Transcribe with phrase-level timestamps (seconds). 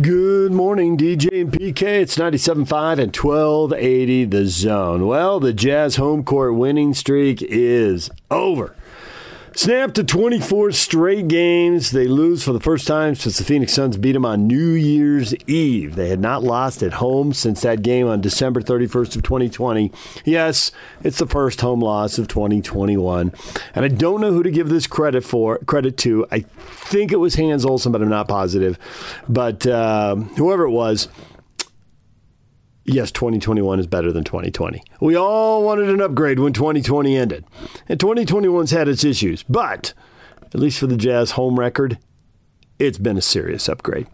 [0.00, 1.82] Good morning, DJ and PK.
[1.82, 5.06] It's 97.5 and 1280 the zone.
[5.06, 8.74] Well, the Jazz home court winning streak is over.
[9.56, 11.92] Snapped to 24 straight games.
[11.92, 15.32] They lose for the first time since the Phoenix Suns beat them on New Year's
[15.46, 15.94] Eve.
[15.94, 19.92] They had not lost at home since that game on December 31st of 2020.
[20.24, 20.72] Yes,
[21.04, 23.32] it's the first home loss of 2021.
[23.76, 26.26] And I don't know who to give this credit for credit to.
[26.32, 28.76] I think it was Hans Olsen, but I'm not positive.
[29.28, 31.06] But uh, whoever it was,
[32.84, 34.82] yes, 2021 is better than 2020.
[35.00, 37.44] We all wanted an upgrade when 2020 ended.
[37.88, 39.94] And 2021's had its issues, but
[40.46, 41.98] at least for the Jazz home record,
[42.78, 44.06] it's been a serious upgrade.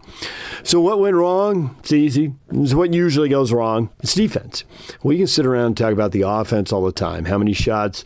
[0.63, 1.75] So, what went wrong?
[1.79, 2.35] It's easy.
[2.51, 3.89] It's what usually goes wrong.
[4.01, 4.63] It's defense.
[5.03, 7.25] We can sit around and talk about the offense all the time.
[7.25, 8.03] How many shots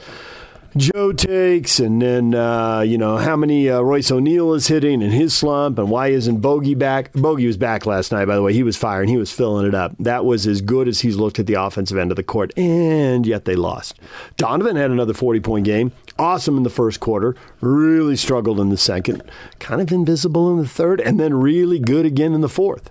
[0.78, 5.12] Joe takes, and then uh, you know how many uh, Royce O'Neale is hitting in
[5.12, 7.14] his slump, and why isn't Bogey back?
[7.14, 8.52] Bogey was back last night, by the way.
[8.52, 9.96] He was firing, he was filling it up.
[10.00, 13.26] That was as good as he's looked at the offensive end of the court, and
[13.26, 13.98] yet they lost.
[14.36, 19.24] Donovan had another forty-point game, awesome in the first quarter, really struggled in the second,
[19.60, 22.90] kind of invisible in the third, and then really good again in the fourth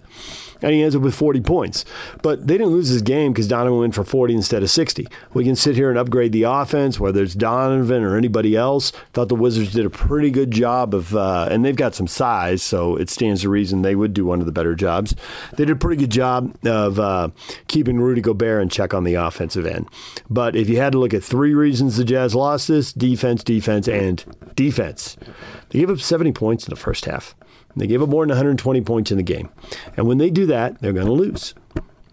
[0.64, 1.84] and he ends up with 40 points.
[2.22, 5.06] But they didn't lose this game because Donovan went for 40 instead of 60.
[5.34, 8.90] We can sit here and upgrade the offense, whether it's Donovan or anybody else.
[9.12, 12.62] Thought the Wizards did a pretty good job of, uh, and they've got some size,
[12.62, 15.14] so it stands to reason they would do one of the better jobs.
[15.52, 17.28] They did a pretty good job of uh,
[17.68, 19.86] keeping Rudy Gobert in check on the offensive end.
[20.30, 23.86] But if you had to look at three reasons the Jazz lost this defense, defense,
[23.86, 24.24] and
[24.56, 25.18] defense,
[25.68, 27.34] they gave up 70 points in the first half.
[27.76, 29.50] They gave up more than 120 points in the game.
[29.96, 31.54] And when they do that, they're going to lose.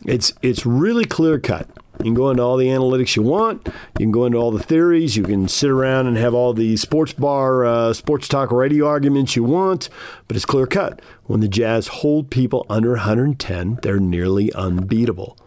[0.06, 1.70] It's, it's really clear cut.
[2.00, 3.68] You can go into all the analytics you want.
[3.68, 5.16] You can go into all the theories.
[5.16, 9.36] You can sit around and have all the sports bar, uh, sports talk radio arguments
[9.36, 9.88] you want,
[10.28, 11.00] but it's clear cut.
[11.26, 15.38] When the Jazz hold people under 110, they're nearly unbeatable.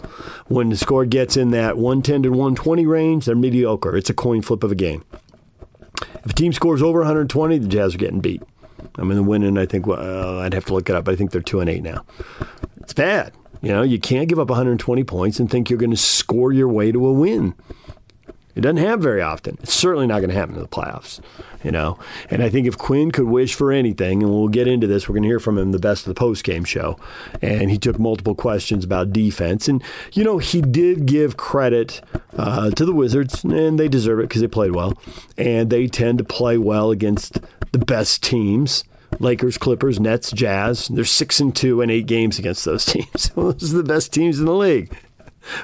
[0.47, 3.97] When the score gets in that 110 to 120 range, they're mediocre.
[3.97, 5.05] It's a coin flip of a game.
[6.25, 8.43] If a team scores over 120, the Jazz are getting beat.
[8.97, 11.09] I mean, the winning, I think, well, uh, I'd have to look it up.
[11.09, 12.05] I think they're 2 and 8 now.
[12.81, 13.33] It's bad.
[13.63, 16.69] You know, you can't give up 120 points and think you're going to score your
[16.69, 17.55] way to a win.
[18.55, 19.59] It doesn't happen very often.
[19.63, 21.21] It's certainly not going to happen in the playoffs,
[21.65, 21.99] you know.
[22.31, 25.15] And I think if Quinn could wish for anything, and we'll get into this, we're
[25.15, 26.97] going to hear from him the best of the post game show.
[27.43, 29.83] And he took multiple questions about defense, and
[30.13, 32.01] you know he did give credit
[32.37, 34.97] uh, to the Wizards, and they deserve it because they played well,
[35.37, 37.41] and they tend to play well against
[37.73, 38.85] the best teams.
[39.21, 40.89] Lakers, Clippers, Nets, Jazz.
[40.89, 43.31] They're six and two and eight games against those teams.
[43.31, 44.93] those are the best teams in the league.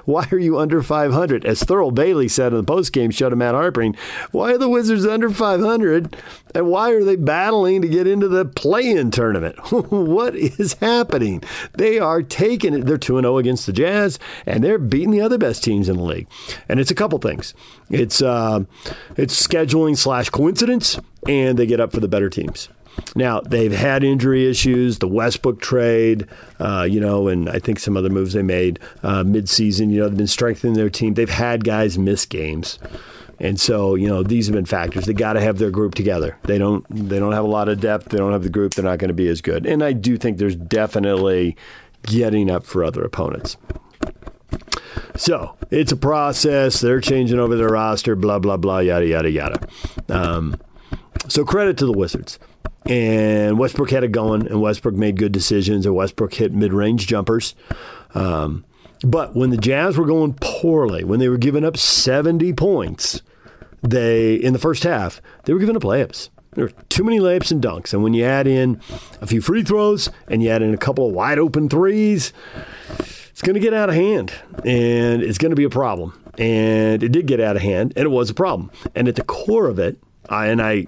[0.05, 1.45] Why are you under 500?
[1.45, 3.97] As Thurl Bailey said in the postgame show to Matt Harpring,
[4.31, 6.17] why are the Wizards under 500?
[6.55, 9.57] And why are they battling to get into the play in tournament?
[9.91, 11.43] what is happening?
[11.75, 12.87] They are taking it.
[12.87, 16.03] They're 2 0 against the Jazz, and they're beating the other best teams in the
[16.03, 16.27] league.
[16.69, 17.55] And it's a couple things
[17.89, 18.65] it's, uh,
[19.17, 22.69] it's scheduling slash coincidence, and they get up for the better teams.
[23.15, 26.27] Now they've had injury issues, the Westbrook trade,
[26.59, 29.91] uh, you know, and I think some other moves they made uh, midseason.
[29.91, 31.15] You know, they've been strengthening their team.
[31.15, 32.79] They've had guys miss games.
[33.41, 35.07] And so, you know, these have been factors.
[35.07, 36.37] They got to have their group together.
[36.43, 36.85] They don't.
[36.91, 38.11] They don't have a lot of depth.
[38.11, 38.75] They don't have the group.
[38.75, 39.65] They're not going to be as good.
[39.65, 41.57] And I do think there's definitely
[42.03, 43.57] getting up for other opponents.
[45.17, 46.81] So it's a process.
[46.81, 48.15] They're changing over their roster.
[48.15, 48.81] Blah blah blah.
[48.81, 49.69] Yada yada yada.
[50.11, 50.57] Um,
[51.29, 52.39] so credit to the Wizards
[52.87, 57.55] and Westbrook had it going, and Westbrook made good decisions, and Westbrook hit mid-range jumpers.
[58.15, 58.65] Um,
[59.03, 63.23] but when the Jazz were going poorly, when they were giving up 70 points,
[63.83, 66.29] they in the first half they were giving up layups.
[66.53, 68.81] There were too many layups and dunks, and when you add in
[69.21, 72.33] a few free throws and you add in a couple of wide open threes,
[73.31, 74.33] it's going to get out of hand,
[74.65, 76.17] and it's going to be a problem.
[76.39, 78.71] And it did get out of hand, and it was a problem.
[78.95, 79.99] And at the core of it,
[80.29, 80.87] I, and I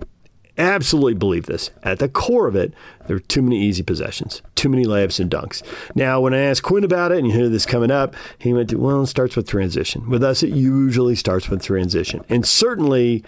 [0.63, 1.71] absolutely believe this.
[1.83, 2.73] At the core of it,
[3.07, 5.63] there are too many easy possessions, too many layups and dunks.
[5.95, 8.71] Now, when I asked Quinn about it, and you hear this coming up, he went
[8.71, 10.09] to, well, it starts with transition.
[10.09, 12.25] With us, it usually starts with transition.
[12.29, 13.25] And certainly,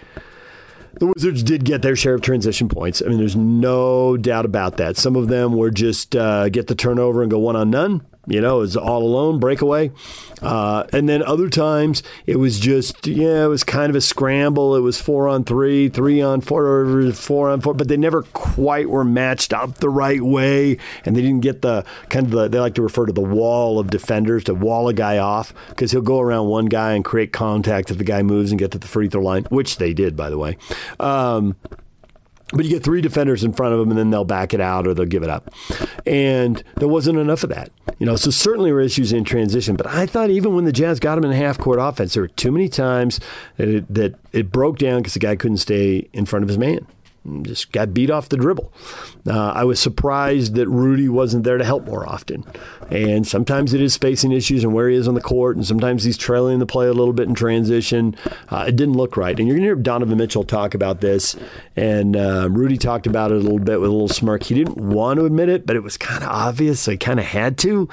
[0.99, 3.01] the Wizards did get their share of transition points.
[3.05, 4.97] I mean, there's no doubt about that.
[4.97, 8.41] Some of them were just uh, get the turnover and go one on none you
[8.41, 9.91] know, it was all alone breakaway.
[10.41, 14.75] Uh, and then other times it was just, yeah, it was kind of a scramble.
[14.75, 18.89] It was four on three, three on four, four on four, but they never quite
[18.89, 20.77] were matched up the right way.
[21.05, 23.79] And they didn't get the kind of the, they like to refer to the wall
[23.79, 27.31] of defenders to wall a guy off because he'll go around one guy and create
[27.31, 30.15] contact if the guy moves and get to the free throw line, which they did,
[30.15, 30.57] by the way.
[30.99, 31.55] Um,
[32.53, 34.87] But you get three defenders in front of them, and then they'll back it out
[34.87, 35.51] or they'll give it up.
[36.05, 37.71] And there wasn't enough of that.
[37.97, 39.75] You know, so certainly were issues in transition.
[39.75, 42.27] But I thought even when the Jazz got him in half court offense, there were
[42.27, 43.19] too many times
[43.57, 46.57] that it, that it broke down because the guy couldn't stay in front of his
[46.57, 46.85] man
[47.41, 48.71] just got beat off the dribble.
[49.27, 52.43] Uh, I was surprised that Rudy wasn't there to help more often.
[52.89, 56.03] And sometimes it is spacing issues and where he is on the court, and sometimes
[56.03, 58.15] he's trailing the play a little bit in transition.
[58.49, 59.37] Uh, it didn't look right.
[59.37, 61.35] And you're going to hear Donovan Mitchell talk about this,
[61.75, 64.43] and uh, Rudy talked about it a little bit with a little smirk.
[64.43, 66.79] He didn't want to admit it, but it was kind of obvious.
[66.79, 67.89] So he kind of had to.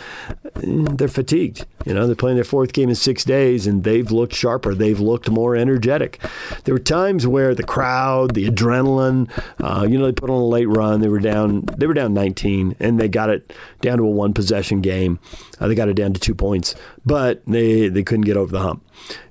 [0.56, 1.64] Mm, they're fatigued.
[1.87, 4.75] You know, they're playing their fourth game in six days, and they've looked sharper.
[4.75, 6.20] They've looked more energetic.
[6.64, 9.22] There were times where the crowd, the adrenaline,
[9.63, 11.01] uh, you know, they put on a late run.
[11.01, 11.65] They were down.
[11.77, 15.19] They were down 19, and they got it down to a one possession game.
[15.61, 16.75] Uh, they got it down to two points,
[17.05, 18.85] but they they couldn't get over the hump.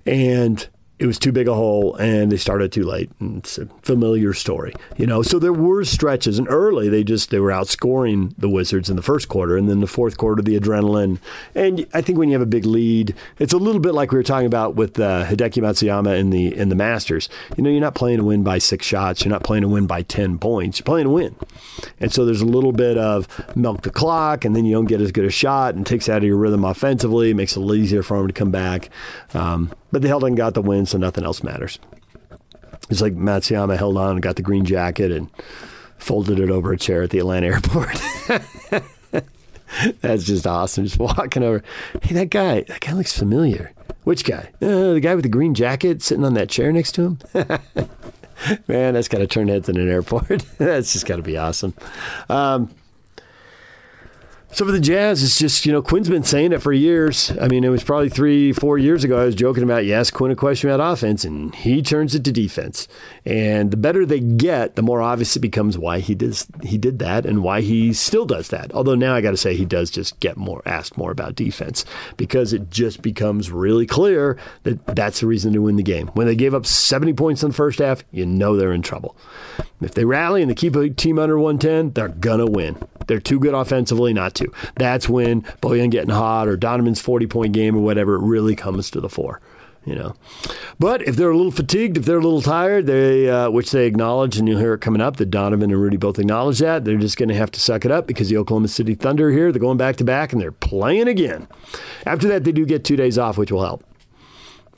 [0.06, 0.68] And
[1.02, 3.10] it was too big a hole and they started too late.
[3.20, 5.24] And it's a familiar story, you know.
[5.24, 9.02] So there were stretches, and early they just they were outscoring the Wizards in the
[9.02, 11.18] first quarter, and then the fourth quarter the adrenaline.
[11.56, 14.20] And I think when you have a big lead, it's a little bit like we
[14.20, 17.30] were talking about with uh, Hideki Matsuyama in the in the Masters.
[17.58, 19.26] You know, you're not playing to win by six shots.
[19.26, 20.80] You're not playing to win by ten points.
[20.80, 21.36] You're playing to win.
[22.00, 25.02] And so there's a little bit of milk the clock, and then you don't get
[25.02, 27.32] as good a shot, and takes out of your rhythm offensively.
[27.32, 28.92] It makes it a little easier for them to come back.
[29.34, 31.80] Um, but they held on and got the win, so nothing else matters.
[32.90, 35.30] It's like Matsuyama held on and got the green jacket and
[35.98, 38.02] folded it over a chair at the Atlanta airport.
[40.02, 40.86] That's just awesome.
[40.86, 41.64] Just walking over.
[42.02, 43.72] Hey, that guy, that guy looks familiar.
[44.04, 44.50] Which guy?
[44.62, 47.20] Uh, the guy with the green jacket sitting on that chair next to him?
[48.68, 50.44] Man, that's got to turn heads in an airport.
[50.58, 51.74] that's just got to be awesome.
[52.28, 52.70] Um,
[54.54, 57.32] so for the Jazz, it's just, you know, Quinn's been saying it for years.
[57.40, 59.22] I mean, it was probably three, four years ago.
[59.22, 62.26] I was joking about, you ask Quinn a question about offense, and he turns it
[62.26, 62.88] to defense.
[63.26, 67.00] And the better they get, the more obvious it becomes why he does he did
[67.00, 68.74] that and why he still does that.
[68.74, 71.86] Although now I got to say he does just get more asked more about defense
[72.18, 76.08] because it just becomes really clear that that's the reason to win the game.
[76.10, 79.16] When they gave up 70 points in the first half, you know they're in trouble.
[79.82, 82.78] If they rally and they keep a team under 110, they're gonna win.
[83.12, 84.50] They're too good offensively not to.
[84.76, 88.90] That's when Bojan getting hot or Donovan's 40 point game or whatever, it really comes
[88.92, 89.42] to the fore.
[89.84, 90.16] You know,
[90.80, 93.86] but if they're a little fatigued, if they're a little tired, they uh, which they
[93.86, 96.98] acknowledge, and you'll hear it coming up that Donovan and Rudy both acknowledge that they're
[96.98, 99.60] just going to have to suck it up because the Oklahoma City Thunder here they're
[99.60, 101.50] going back to back and they're playing again.
[102.06, 103.84] After that, they do get two days off, which will help.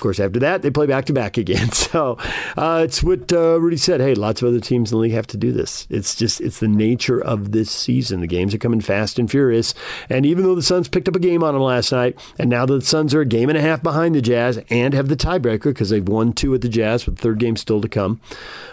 [0.04, 1.70] Course, after that, they play back to back again.
[1.94, 2.18] So
[2.58, 4.02] uh, it's what uh, Rudy said.
[4.02, 5.86] Hey, lots of other teams in the league have to do this.
[5.92, 8.22] It's just it's the nature of this season.
[8.22, 9.76] The games are coming fast and furious.
[10.10, 12.66] And even though the Suns picked up a game on them last night, and now
[12.66, 15.66] the Suns are a game and a half behind the Jazz and have the tiebreaker
[15.66, 18.20] because they've won two at the Jazz with the third game still to come.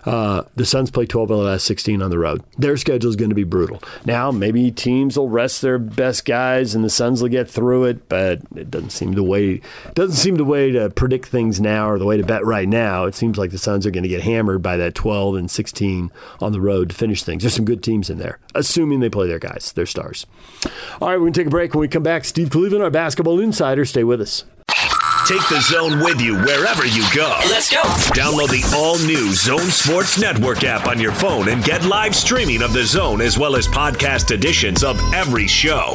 [0.04, 2.42] Uh, the Suns play 12 of the last 16 on the road.
[2.58, 3.82] Their schedule is going to be brutal.
[4.06, 8.08] Now, maybe teams will rest their best guys and the Suns will get through it,
[8.08, 9.60] but it doesn't seem the way
[9.94, 13.04] doesn't seem the way to predict things now or the way to bet right now.
[13.04, 16.10] It seems like the Suns are going to get hammered by that 12 and 16
[16.40, 17.42] on the road to finish things.
[17.42, 20.26] There's some good teams in there, assuming they play their guys, their stars.
[21.00, 21.74] All right, we're going to take a break.
[21.74, 24.44] When we come back, Steve Cleveland, our basketball insider, stay with us.
[25.26, 27.38] Take the zone with you wherever you go.
[27.48, 27.82] Let's go.
[28.14, 32.62] Download the all new Zone Sports Network app on your phone and get live streaming
[32.62, 35.94] of the zone as well as podcast editions of every show.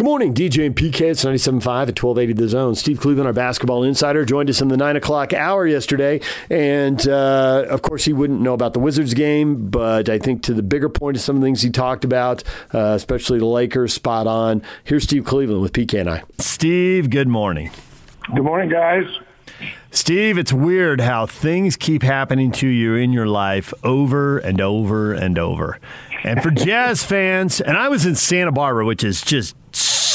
[0.00, 1.10] Good morning, DJ and PK.
[1.10, 2.74] It's 97.5 at 1280 The Zone.
[2.74, 6.22] Steve Cleveland, our basketball insider, joined us in the 9 o'clock hour yesterday.
[6.48, 10.54] And, uh, of course, he wouldn't know about the Wizards game, but I think to
[10.54, 12.42] the bigger point of some of the things he talked about,
[12.72, 14.62] uh, especially the Lakers, spot on.
[14.84, 16.22] Here's Steve Cleveland with PK and I.
[16.38, 17.70] Steve, good morning.
[18.34, 19.04] Good morning, guys.
[19.90, 25.12] Steve, it's weird how things keep happening to you in your life over and over
[25.12, 25.78] and over.
[26.24, 29.54] And for Jazz fans, and I was in Santa Barbara, which is just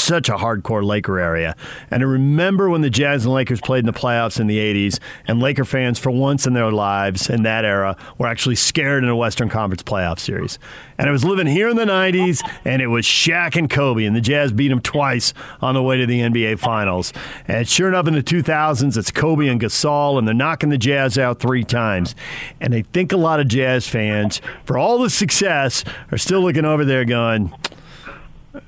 [0.06, 1.56] such a hardcore Laker area.
[1.90, 5.00] And I remember when the Jazz and Lakers played in the playoffs in the 80s,
[5.26, 9.10] and Laker fans, for once in their lives in that era, were actually scared in
[9.10, 10.58] a Western Conference playoff series.
[10.98, 14.16] And I was living here in the 90s, and it was Shaq and Kobe, and
[14.16, 17.12] the Jazz beat them twice on the way to the NBA Finals.
[17.46, 21.18] And sure enough, in the 2000s, it's Kobe and Gasol, and they're knocking the Jazz
[21.18, 22.14] out three times.
[22.60, 26.64] And I think a lot of Jazz fans, for all the success, are still looking
[26.64, 27.52] over there going,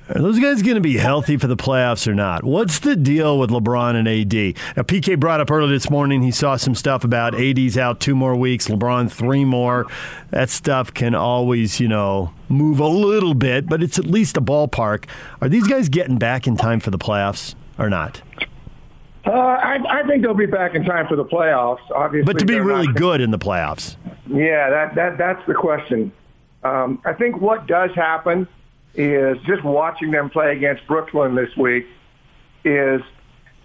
[0.09, 2.43] Are those guys going to be healthy for the playoffs or not?
[2.43, 4.75] What's the deal with LeBron and AD?
[4.75, 8.15] Now, PK brought up earlier this morning he saw some stuff about AD's out two
[8.15, 9.87] more weeks, LeBron three more.
[10.31, 14.41] That stuff can always, you know, move a little bit, but it's at least a
[14.41, 15.05] ballpark.
[15.41, 18.21] Are these guys getting back in time for the playoffs or not?
[19.25, 21.81] Uh, I, I think they'll be back in time for the playoffs.
[21.93, 23.95] Obviously, but to be really not, good in the playoffs.
[24.27, 26.11] Yeah, that that that's the question.
[26.63, 28.47] Um, I think what does happen
[28.95, 31.85] is just watching them play against Brooklyn this week
[32.63, 33.01] is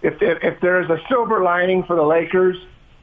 [0.01, 2.57] if, if, if there's a silver lining for the Lakers,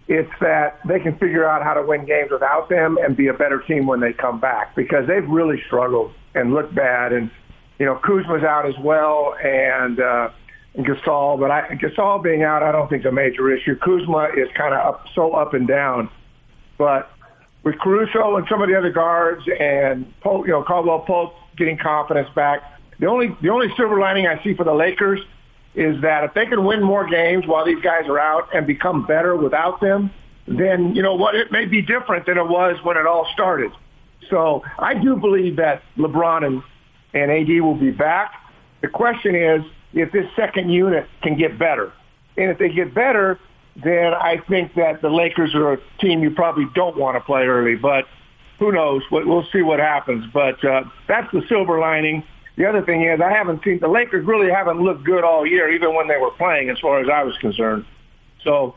[0.09, 3.33] it's that they can figure out how to win games without them and be a
[3.33, 7.12] better team when they come back because they've really struggled and looked bad.
[7.12, 7.31] And,
[7.79, 10.31] you know, Kuzma's out as well and, uh,
[10.75, 13.76] and Gasol, but I, Gasol being out, I don't think is a major issue.
[13.76, 16.09] Kuzma is kind of up, so up and down,
[16.79, 17.11] but
[17.62, 21.78] with Caruso and some of the other guards and Pope, you know, Caldwell Pope getting
[21.78, 22.62] confidence back.
[22.99, 25.21] The only the only silver lining I see for the Lakers
[25.75, 29.06] is that if they can win more games while these guys are out and become
[29.06, 30.11] better without them,
[30.47, 33.73] then you know what it may be different than it was when it all started.
[34.28, 36.62] So I do believe that LeBron and,
[37.14, 38.35] and AD will be back.
[38.80, 41.92] The question is if this second unit can get better.
[42.37, 43.38] And if they get better,
[43.76, 47.42] then I think that the Lakers are a team you probably don't want to play
[47.42, 47.76] early.
[47.76, 48.06] But
[48.62, 49.02] who knows?
[49.11, 50.25] We'll see what happens.
[50.33, 52.23] But uh, that's the silver lining.
[52.57, 55.69] The other thing is I haven't seen the Lakers really haven't looked good all year,
[55.73, 57.85] even when they were playing, as far as I was concerned.
[58.45, 58.76] So,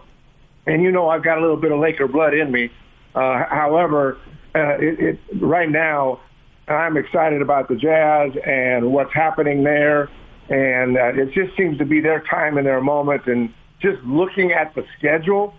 [0.66, 2.72] and you know I've got a little bit of Laker blood in me.
[3.14, 4.18] Uh, however,
[4.56, 6.20] uh, it, it, right now
[6.68, 10.10] I'm excited about the Jazz and what's happening there,
[10.50, 13.28] and uh, it just seems to be their time and their moment.
[13.28, 15.54] And just looking at the schedule,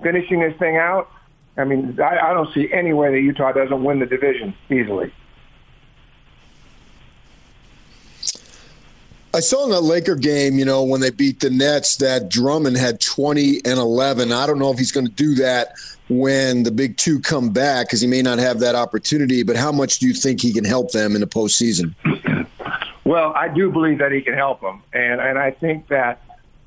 [0.00, 1.08] finishing this thing out,
[1.56, 5.12] I mean, I, I don't see any way that Utah doesn't win the division easily.
[9.32, 12.76] I saw in that Laker game, you know, when they beat the Nets, that Drummond
[12.76, 14.30] had 20 and 11.
[14.30, 15.74] I don't know if he's going to do that
[16.08, 19.42] when the big two come back because he may not have that opportunity.
[19.42, 21.94] But how much do you think he can help them in the postseason?
[23.06, 26.22] Well, I do believe that he can help them, and and I think that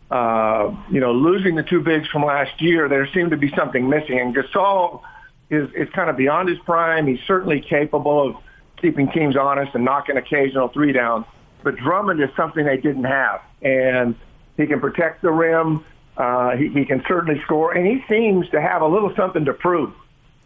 [0.09, 3.89] uh, you know, losing the two bigs from last year, there seemed to be something
[3.89, 4.19] missing.
[4.19, 5.01] And Gasol
[5.49, 7.07] is, is kind of beyond his prime.
[7.07, 8.35] He's certainly capable of
[8.81, 11.25] keeping teams honest and knocking occasional three downs.
[11.63, 13.41] But Drummond is something they didn't have.
[13.61, 14.15] And
[14.55, 15.83] he can protect the rim.
[16.15, 17.73] Uh, he, he can certainly score.
[17.73, 19.93] And he seems to have a little something to prove.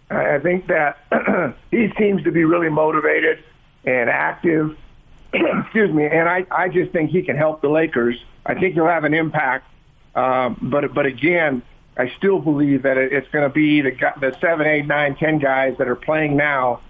[0.10, 0.98] I think that
[1.72, 3.44] he seems to be really motivated
[3.86, 4.76] and active.
[5.34, 6.06] Excuse me.
[6.06, 9.14] And I, I just think he can help the Lakers I think he'll have an
[9.14, 9.66] impact.
[10.16, 11.62] Um, but but again,
[11.98, 15.76] I still believe that it's going to be the the seven, eight, nine, ten guys
[15.78, 16.82] that are playing now.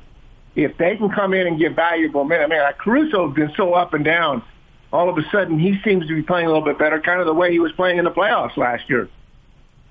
[0.56, 3.54] If they can come in and give valuable minutes, I mean, like Caruso has been
[3.56, 4.44] so up and down.
[4.92, 7.26] All of a sudden, he seems to be playing a little bit better, kind of
[7.26, 9.08] the way he was playing in the playoffs last year.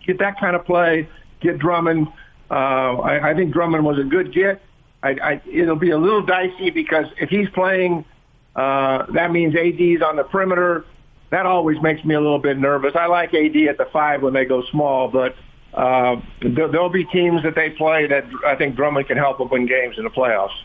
[0.07, 1.09] Get that kind of play.
[1.41, 2.09] Get Drummond.
[2.51, 4.61] Uh, I, I think Drummond was a good get.
[5.03, 8.05] I, I, it'll be a little dicey because if he's playing,
[8.55, 10.85] uh, that means AD's on the perimeter
[11.31, 12.95] that always makes me a little bit nervous.
[12.95, 15.37] I like AD at the five when they go small, but
[15.73, 19.67] uh, there'll be teams that they play that I think Drummond can help them win
[19.67, 20.57] games in the playoffs.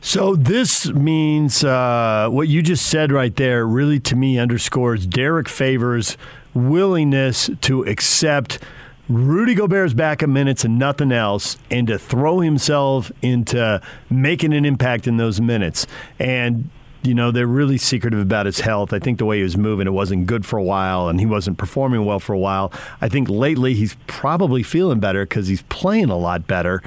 [0.00, 5.48] So this means uh, what you just said right there really to me underscores Derrick
[5.48, 6.16] Favors'
[6.54, 8.60] willingness to accept
[9.08, 13.80] Rudy Gobert's back backup minutes and nothing else, and to throw himself into
[14.10, 15.86] making an impact in those minutes.
[16.18, 16.68] And
[17.02, 18.92] you know, they're really secretive about his health.
[18.92, 21.26] I think the way he was moving, it wasn't good for a while, and he
[21.26, 22.72] wasn't performing well for a while.
[23.00, 26.82] I think lately he's probably feeling better because he's playing a lot better.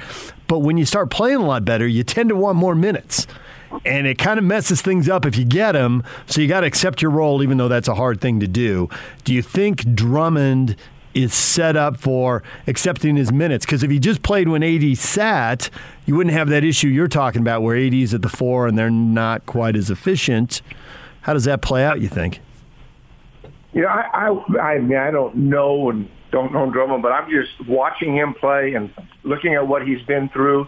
[0.48, 3.26] But when you start playing a lot better, you tend to want more minutes.
[3.86, 6.04] And it kind of messes things up if you get them.
[6.26, 8.90] So you got to accept your role, even though that's a hard thing to do.
[9.24, 10.76] Do you think Drummond
[11.14, 13.66] is set up for accepting his minutes.
[13.66, 15.70] Because if he just played when AD sat,
[16.06, 18.76] you wouldn't have that issue you're talking about where AD is at the four and
[18.76, 20.62] they're not quite as efficient.
[21.22, 22.40] How does that play out, you think?
[23.72, 27.30] You know, I, I, I mean, I don't know and don't know Drummond, but I'm
[27.30, 28.92] just watching him play and
[29.22, 30.66] looking at what he's been through.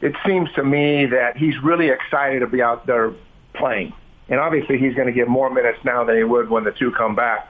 [0.00, 3.12] It seems to me that he's really excited to be out there
[3.54, 3.92] playing.
[4.28, 6.92] And obviously he's going to get more minutes now than he would when the two
[6.92, 7.48] come back.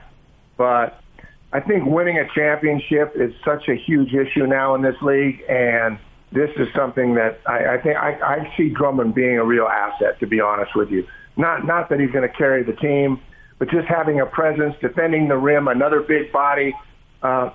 [0.57, 1.01] But
[1.51, 5.97] I think winning a championship is such a huge issue now in this league, and
[6.31, 10.19] this is something that I, I think I, I see Drummond being a real asset.
[10.19, 11.07] To be honest with you,
[11.37, 13.21] not not that he's going to carry the team,
[13.59, 16.73] but just having a presence, defending the rim, another big body.
[17.21, 17.51] Uh,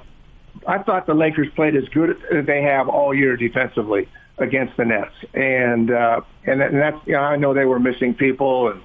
[0.67, 4.85] I thought the Lakers played as good as they have all year defensively against the
[4.85, 8.83] Nets, and uh, and, and that's you know I know they were missing people and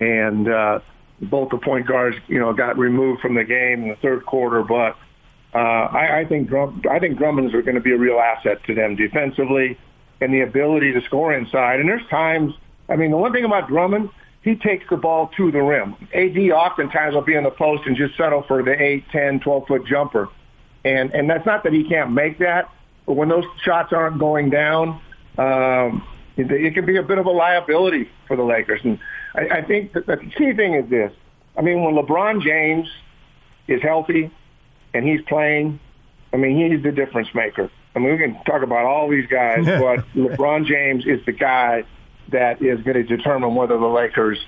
[0.00, 0.80] and uh,
[1.20, 4.62] both the point guards, you know, got removed from the game in the third quarter.
[4.62, 4.96] But
[5.54, 8.62] uh, I, I think Drum, I think Drummond's are going to be a real asset
[8.64, 9.78] to them defensively,
[10.20, 11.80] and the ability to score inside.
[11.80, 12.54] And there's times,
[12.88, 14.10] I mean, the one thing about Drummond,
[14.42, 15.94] he takes the ball to the rim.
[16.14, 19.66] AD oftentimes will be in the post and just settle for the 8, 10, 12
[19.66, 20.28] foot jumper.
[20.84, 22.70] And and that's not that he can't make that,
[23.04, 25.00] but when those shots aren't going down,
[25.36, 28.80] um, it, it can be a bit of a liability for the Lakers.
[28.84, 28.98] And
[29.34, 31.12] I, I think that the key thing is this.
[31.56, 32.88] I mean, when LeBron James
[33.66, 34.30] is healthy
[34.94, 35.80] and he's playing,
[36.32, 37.70] I mean, he's the difference maker.
[37.94, 41.84] I mean, we can talk about all these guys, but LeBron James is the guy
[42.30, 44.38] that is going to determine whether the Lakers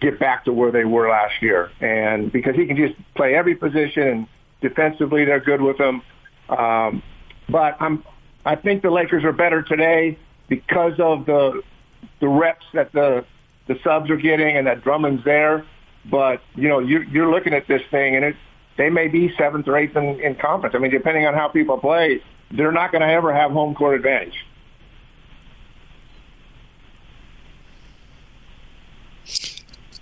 [0.00, 1.70] get back to where they were last year.
[1.80, 4.26] And because he can just play every position and
[4.60, 6.02] defensively they're good with him.
[6.48, 7.02] Um,
[7.48, 8.04] but I'm,
[8.44, 10.18] I think the Lakers are better today
[10.48, 11.62] because of the
[12.20, 13.24] the reps that the
[13.66, 15.64] the subs are getting and that Drummond's there.
[16.04, 18.36] But you know, you, you're looking at this thing, and it
[18.76, 20.74] they may be seventh or eighth in, in conference.
[20.74, 23.96] I mean, depending on how people play, they're not going to ever have home court
[23.96, 24.44] advantage.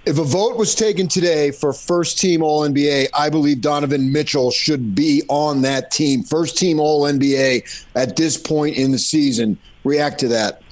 [0.07, 4.51] If a vote was taken today for first team All NBA, I believe Donovan Mitchell
[4.51, 6.23] should be on that team.
[6.23, 9.59] First team All NBA at this point in the season.
[9.85, 10.63] React to that.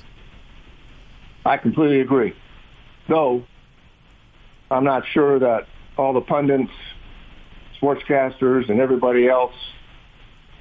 [1.44, 2.34] I completely agree.
[3.08, 3.44] Though
[4.70, 5.66] I'm not sure that
[5.98, 6.72] all the pundits,
[7.80, 9.54] sportscasters, and everybody else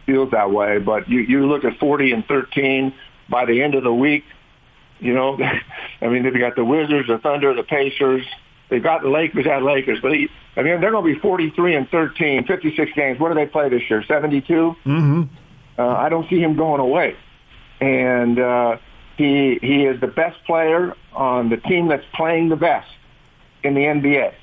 [0.06, 0.80] feels that way.
[0.80, 2.94] But you, you look at 40 and 13
[3.30, 4.24] by the end of the week.
[5.00, 5.38] You know,
[6.02, 8.26] I mean, they've got the Wizards, the Thunder, the Pacers,
[8.70, 11.76] They've got the Lakers at Lakers, but he, I mean they're going to be 43
[11.76, 13.20] and 13, 56 games.
[13.20, 14.04] What do they play this year?
[14.04, 14.54] 72.
[14.54, 15.24] Mm-hmm.
[15.78, 17.16] Uh, I don't see him going away,
[17.80, 18.78] and uh,
[19.18, 22.90] he he is the best player on the team that's playing the best
[23.64, 24.34] in the NBA.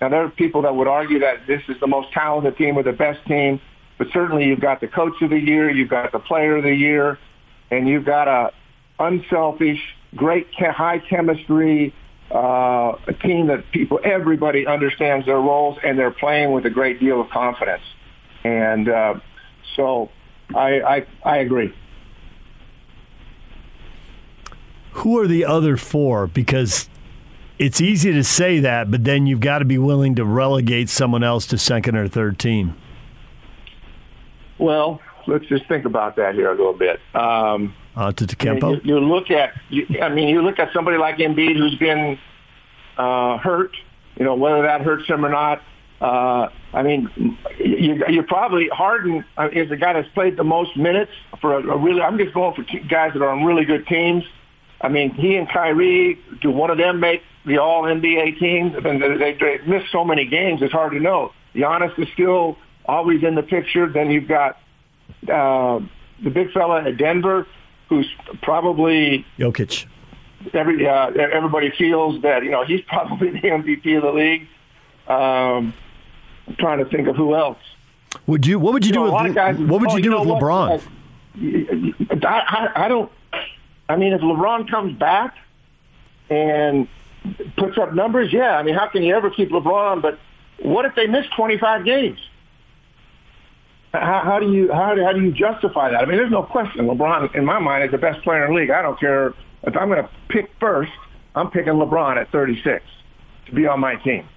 [0.00, 2.82] Now there are people that would argue that this is the most talented team or
[2.82, 3.60] the best team,
[3.98, 6.74] but certainly you've got the coach of the year, you've got the player of the
[6.74, 7.18] year,
[7.70, 8.52] and you've got a
[8.98, 9.80] unselfish,
[10.14, 11.94] great high chemistry
[12.30, 17.00] uh, a team that people, everybody understands their roles and they're playing with a great
[17.00, 17.82] deal of confidence.
[18.44, 19.14] And uh,
[19.76, 20.10] so
[20.54, 21.74] I, I, I agree.
[24.92, 26.26] Who are the other four?
[26.26, 26.88] Because
[27.58, 31.24] it's easy to say that, but then you've got to be willing to relegate someone
[31.24, 32.76] else to second or third team.
[34.58, 37.00] Well, let's just think about that here a little bit.
[37.14, 38.84] Um, uh, to Kempo.
[38.84, 42.18] You, you, look at, you, I mean, you look at somebody like Embiid who's been
[42.96, 43.76] uh, hurt.
[44.16, 45.62] You know, whether that hurts him or not.
[46.00, 50.76] Uh, I mean, you, you probably Harden uh, is the guy that's played the most
[50.76, 52.00] minutes for a, a really.
[52.00, 54.24] I'm just going for guys that are on really good teams.
[54.80, 58.74] I mean, he and Kyrie, do one of them make the All NBA team?
[58.76, 61.32] I mean, they, they miss so many games; it's hard to know.
[61.54, 63.88] Giannis is still always in the picture.
[63.88, 64.60] Then you've got
[65.32, 65.80] uh,
[66.22, 67.46] the big fella at Denver
[67.88, 68.08] who's
[68.42, 69.86] probably Jokic.
[70.52, 74.46] Every uh, everybody feels that you know he's probably the MVP of the league.
[75.08, 75.74] Um,
[76.46, 77.58] I'm trying to think of who else.
[78.26, 78.58] Would you?
[78.58, 79.34] What would you, you do know, with?
[79.34, 80.82] Guys, what would you oh, do you with LeBron?
[82.24, 83.10] I, I, I don't.
[83.88, 85.34] I mean, if LeBron comes back
[86.30, 86.88] and
[87.56, 88.56] puts up numbers, yeah.
[88.56, 90.02] I mean, how can you ever keep LeBron?
[90.02, 90.18] But
[90.62, 92.18] what if they miss 25 games?
[93.92, 96.02] How, how do you how do, how do you justify that?
[96.02, 96.86] I mean, there's no question.
[96.86, 98.70] LeBron, in my mind, is the best player in the league.
[98.70, 99.28] I don't care
[99.62, 100.92] if I'm going to pick first.
[101.34, 102.84] I'm picking LeBron at 36
[103.46, 104.28] to be on my team.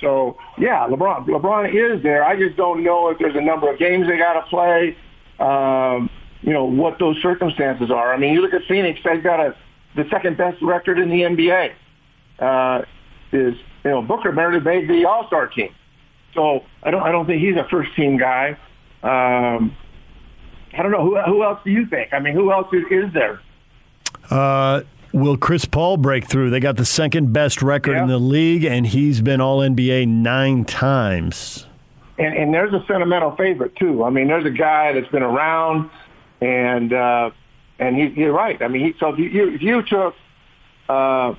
[0.00, 2.24] So yeah, LeBron LeBron is there.
[2.24, 4.96] I just don't know if there's a number of games they got to play.
[5.38, 6.08] Um,
[6.42, 8.12] you know what those circumstances are.
[8.12, 9.56] I mean, you look at Phoenix; they've got a
[9.96, 11.72] the second best record in the NBA.
[12.38, 12.82] Uh,
[13.32, 15.74] is you know Booker barely made the All Star team,
[16.34, 18.56] so I don't I don't think he's a first team guy.
[19.02, 19.76] Um,
[20.72, 22.12] I don't know who who else do you think?
[22.12, 23.40] I mean, who else is, is there?
[24.30, 26.50] Uh, will Chris Paul break through?
[26.50, 28.02] They got the second best record yeah.
[28.02, 31.66] in the league, and he's been All NBA nine times.
[32.18, 34.04] And, and there's a sentimental favorite too.
[34.04, 35.90] I mean, there's a guy that's been around,
[36.40, 37.30] and uh,
[37.78, 38.60] and he, you're right.
[38.62, 40.14] I mean, he, so if you, if you took,
[40.88, 41.34] uh,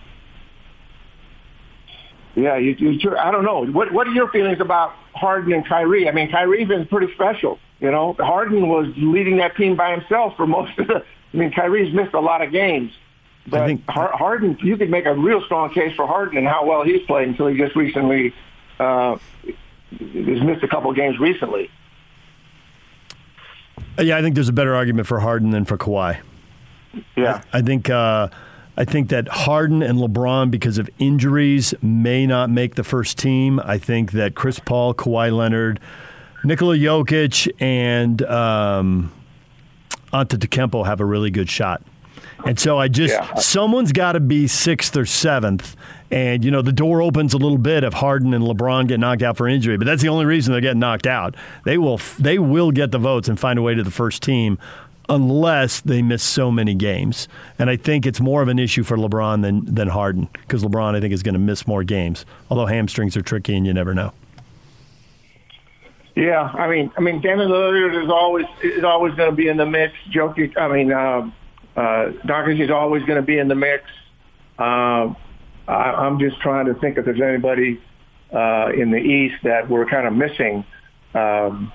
[2.35, 3.65] yeah, you, you, I don't know.
[3.65, 6.07] What what are your feelings about Harden and Kyrie.
[6.07, 7.59] I mean, Kyrie's been pretty special.
[7.79, 11.03] You know, Harden was leading that team by himself for most of the.
[11.33, 12.91] I mean, Kyrie's missed a lot of games,
[13.47, 16.65] but I think, Harden, you could make a real strong case for Harden and how
[16.65, 18.33] well he's played until he just recently
[18.79, 19.17] uh,
[19.91, 21.69] has missed a couple of games recently.
[23.97, 26.19] Yeah, I think there's a better argument for Harden than for Kawhi.
[27.15, 28.29] Yeah, I, I think uh,
[28.77, 33.59] I think that Harden and LeBron, because of injuries, may not make the first team.
[33.59, 35.81] I think that Chris Paul, Kawhi Leonard,
[36.45, 39.11] Nikola Jokic, and um,
[40.13, 41.83] Antetokounmpo have a really good shot.
[42.45, 43.35] And so I just yeah.
[43.35, 45.75] someone's got to be sixth or seventh,
[46.11, 49.21] and you know the door opens a little bit if Harden and LeBron get knocked
[49.21, 49.77] out for injury.
[49.77, 51.35] But that's the only reason they're getting knocked out.
[51.65, 54.57] They will they will get the votes and find a way to the first team,
[55.07, 57.27] unless they miss so many games.
[57.57, 60.95] And I think it's more of an issue for LeBron than than Harden because LeBron
[60.95, 62.25] I think is going to miss more games.
[62.49, 64.13] Although hamstrings are tricky and you never know.
[66.15, 69.55] Yeah, I mean, I mean, Damian Lillard is always is always going to be in
[69.55, 69.93] the mix.
[70.11, 71.31] Jokic, I mean, uh,
[71.77, 73.85] uh, Doncic is always going to be in the mix.
[74.57, 75.13] Uh,
[75.69, 77.79] I, I'm just trying to think if there's anybody
[78.33, 80.65] uh, in the East that we're kind of missing.
[81.13, 81.71] Um,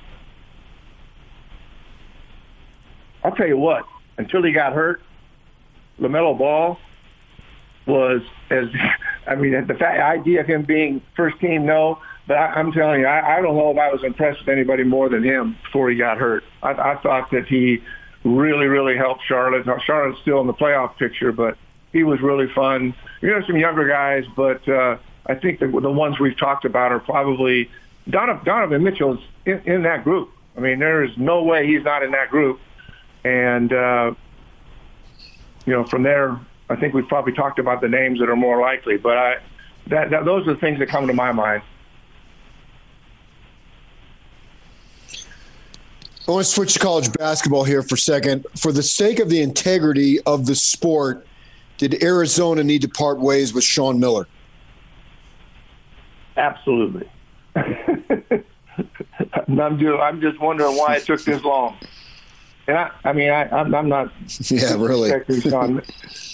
[3.23, 3.85] I'll tell you what.
[4.19, 5.03] Until he got hurt,
[6.01, 6.79] Lamelo Ball
[7.87, 8.67] was as
[9.27, 11.99] I mean the fact, idea of him being first team, no.
[12.27, 14.83] But I, I'm telling you, I, I don't know if I was impressed with anybody
[14.83, 16.43] more than him before he got hurt.
[16.63, 17.83] I, I thought that he
[18.25, 19.67] really, really helped Charlotte.
[19.67, 21.59] Now, Charlotte's still in the playoff picture, but
[21.95, 22.93] he was really fun.
[23.23, 26.91] You know, some younger guys, but uh, I think the, the ones we've talked about
[26.91, 27.71] are probably
[28.11, 30.31] Donovan, Donovan Mitchell's in, in that group.
[30.57, 32.61] I mean, there is no way he's not in that group.
[33.25, 34.15] And, uh,
[35.65, 38.61] you know, from there, I think we've probably talked about the names that are more
[38.61, 38.97] likely.
[38.97, 39.37] But I,
[39.87, 41.63] that, that those are the things that come to my mind.
[46.27, 48.47] I want to switch to college basketball here for a second.
[48.57, 51.25] For the sake of the integrity of the sport,
[51.77, 54.29] did Arizona need to part ways with Sean Miller?
[56.37, 57.09] Absolutely.
[57.57, 58.45] I'm
[59.79, 61.77] just, I'm just wondering why it took this long.
[62.67, 64.13] And I, I mean, I, I'm, I'm not.
[64.51, 65.13] Yeah, really.
[65.41, 65.83] Sean.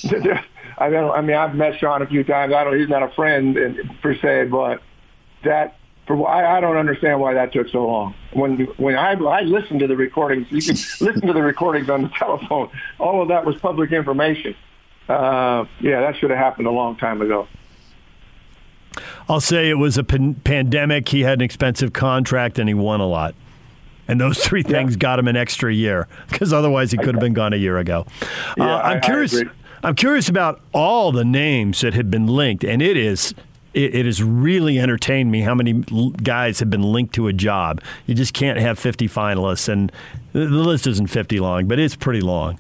[0.79, 1.11] I don't.
[1.11, 2.55] I mean, I've met Sean a few times.
[2.55, 2.79] I don't.
[2.79, 3.59] He's not a friend
[4.01, 4.81] per se, but
[5.45, 5.77] that
[6.07, 8.15] for I, I don't understand why that took so long.
[8.33, 12.03] When when I I listened to the recordings, you can listen to the recordings on
[12.03, 12.71] the telephone.
[12.99, 14.55] All of that was public information.
[15.11, 17.49] Uh, yeah, that should have happened a long time ago.
[19.29, 21.09] I'll say it was a pan- pandemic.
[21.09, 23.35] He had an expensive contract and he won a lot.
[24.09, 24.99] And those three things yeah.
[24.99, 28.07] got him an extra year because otherwise he could have been gone a year ago.
[28.57, 29.41] Yeah, uh, I'm I, curious.
[29.41, 29.45] I
[29.83, 33.35] I'm curious about all the names that have been linked, and it is
[33.73, 35.73] it, it, has really entertained me how many
[36.23, 37.81] guys have been linked to a job.
[38.07, 39.91] You just can't have 50 finalists, and
[40.33, 42.59] the list isn't 50 long, but it's pretty long.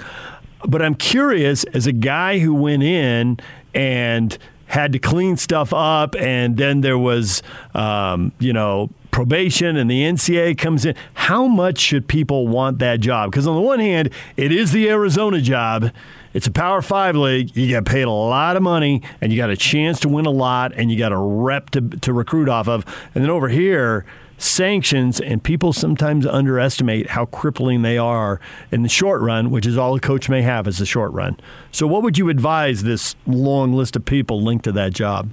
[0.66, 3.38] But I'm curious, as a guy who went in
[3.74, 7.42] and had to clean stuff up, and then there was,
[7.74, 10.94] um, you know, probation and the NCA comes in.
[11.14, 13.30] How much should people want that job?
[13.30, 15.90] Because on the one hand, it is the Arizona job.
[16.32, 17.56] It's a Power Five league.
[17.56, 20.30] You get paid a lot of money, and you got a chance to win a
[20.30, 22.84] lot, and you got a rep to, to recruit off of.
[23.14, 24.04] And then over here,
[24.40, 29.76] sanctions, and people sometimes underestimate how crippling they are in the short run, which is
[29.76, 31.38] all a coach may have as the short run.
[31.72, 35.31] So, what would you advise this long list of people linked to that job?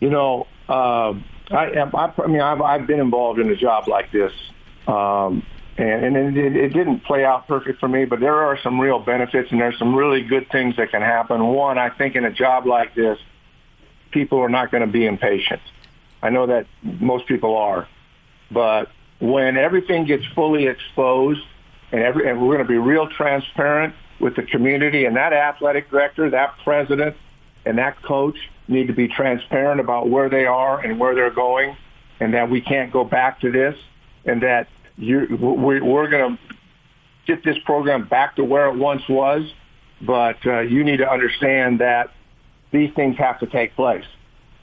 [0.00, 1.14] You know, uh,
[1.50, 4.32] I, I, I mean, I've, I've been involved in a job like this.
[4.86, 5.44] Um,
[5.76, 8.98] and, and it, it didn't play out perfect for me, but there are some real
[8.98, 11.44] benefits and there's some really good things that can happen.
[11.46, 13.18] One, I think in a job like this,
[14.10, 15.60] people are not going to be impatient.
[16.22, 17.88] I know that most people are,
[18.50, 21.40] but when everything gets fully exposed
[21.92, 25.90] and, every, and we're going to be real transparent with the community and that athletic
[25.90, 27.16] director, that president,
[27.64, 28.36] and that coach
[28.68, 31.76] need to be transparent about where they are and where they're going
[32.20, 33.76] and that we can't go back to this
[34.24, 36.54] and that you, we, we're going to
[37.26, 39.50] get this program back to where it once was,
[40.00, 42.12] but uh, you need to understand that
[42.70, 44.04] these things have to take place.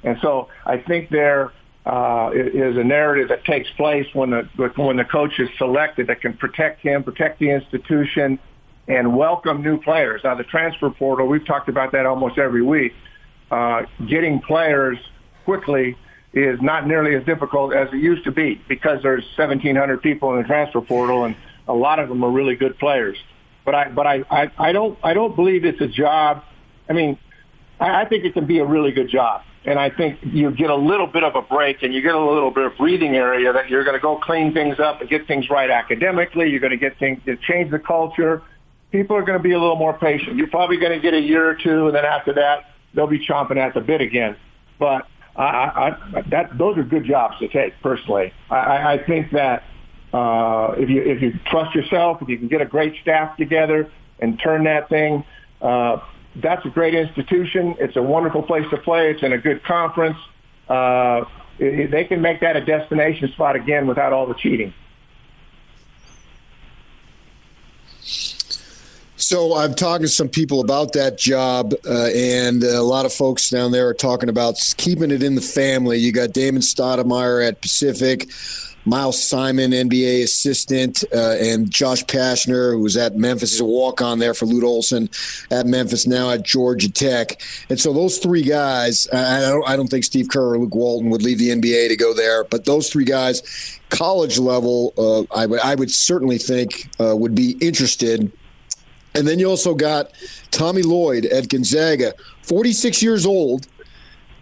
[0.08, 1.52] And so I think there
[1.86, 4.44] uh, is a narrative that takes place when the
[4.78, 8.40] when the coach is selected that can protect him, protect the institution,
[8.88, 10.22] and welcome new players.
[10.24, 12.94] Now the transfer portal, we've talked about that almost every week.
[13.52, 14.98] Uh, getting players
[15.44, 15.98] quickly
[16.34, 20.42] is not nearly as difficult as it used to be because there's 1,700 people in
[20.42, 21.36] the transfer portal, and
[21.68, 23.18] a lot of them are really good players.
[23.66, 26.44] But I, but I, I, I don't, I don't believe it's a job.
[26.90, 27.18] I mean,
[27.80, 30.70] I, I think it can be a really good job, and I think you get
[30.70, 33.52] a little bit of a break, and you get a little bit of breathing area
[33.52, 36.50] that you're going to go clean things up and get things right academically.
[36.50, 38.42] You're going to get things, to change the culture.
[38.94, 40.38] People are going to be a little more patient.
[40.38, 43.20] You're probably going to get a year or two, and then after that, they'll be
[43.20, 44.38] chomping at the bit again.
[44.80, 45.44] But I,
[46.16, 47.74] I, that those are good jobs to take.
[47.84, 49.66] Personally, I, I think that
[50.14, 53.92] uh, if you if you trust yourself, if you can get a great staff together
[54.20, 55.26] and turn that thing,
[55.62, 55.98] uh,
[56.42, 57.76] that's a great institution.
[57.80, 59.12] It's a wonderful place to play.
[59.12, 60.18] It's in a good conference.
[60.70, 61.26] Uh,
[61.60, 64.74] it, they can make that a destination spot again without all the cheating.
[69.20, 73.50] So I've talked to some people about that job, uh, and a lot of folks
[73.50, 75.98] down there are talking about keeping it in the family.
[75.98, 78.30] You got Damon Stoudemire at Pacific.
[78.88, 84.02] Miles Simon, NBA assistant, uh, and Josh Pastner, who was at Memphis, is a walk
[84.02, 85.10] on there for Lute Olson
[85.52, 87.42] at Memphis, now at Georgia Tech.
[87.70, 91.10] And so those three guys, I don't, I don't think Steve Kerr or Luke Walton
[91.10, 95.42] would leave the NBA to go there, but those three guys, college level, uh, I,
[95.42, 98.32] w- I would certainly think uh, would be interested.
[99.16, 100.12] And then you also got
[100.52, 103.68] Tommy Lloyd at Gonzaga, 46 years old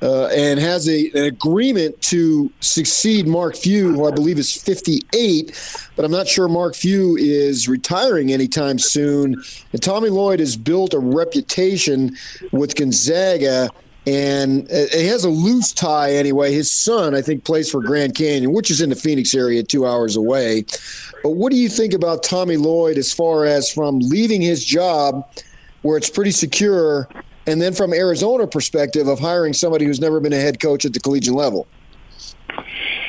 [0.02, 5.88] uh, and has a, an agreement to succeed Mark Few, who I believe is 58,
[5.96, 9.42] but I'm not sure Mark Few is retiring anytime soon.
[9.72, 12.16] And Tommy Lloyd has built a reputation
[12.52, 13.70] with Gonzaga.
[14.08, 16.54] And it has a loose tie anyway.
[16.54, 19.88] His son, I think, plays for Grand Canyon, which is in the Phoenix area, two
[19.88, 20.66] hours away.
[21.24, 25.28] But what do you think about Tommy Lloyd as far as from leaving his job,
[25.82, 27.10] where it's pretty secure,
[27.48, 30.94] and then from Arizona perspective of hiring somebody who's never been a head coach at
[30.94, 31.68] the collegiate level?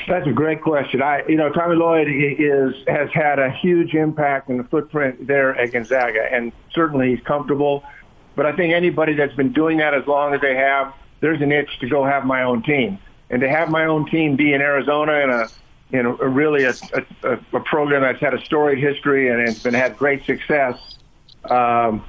[0.09, 1.03] That's a great question.
[1.03, 5.57] I, you know, Tommy Lloyd is has had a huge impact in the footprint there
[5.57, 7.83] at Gonzaga, and certainly he's comfortable.
[8.37, 11.51] But I think anybody that's been doing that as long as they have, there's an
[11.51, 12.99] itch to go have my own team,
[13.31, 15.49] and to have my own team be in Arizona in a,
[15.90, 16.75] in a, really a,
[17.22, 20.99] a, a program that's had a storied history and it's been had great success.
[21.44, 22.05] Um,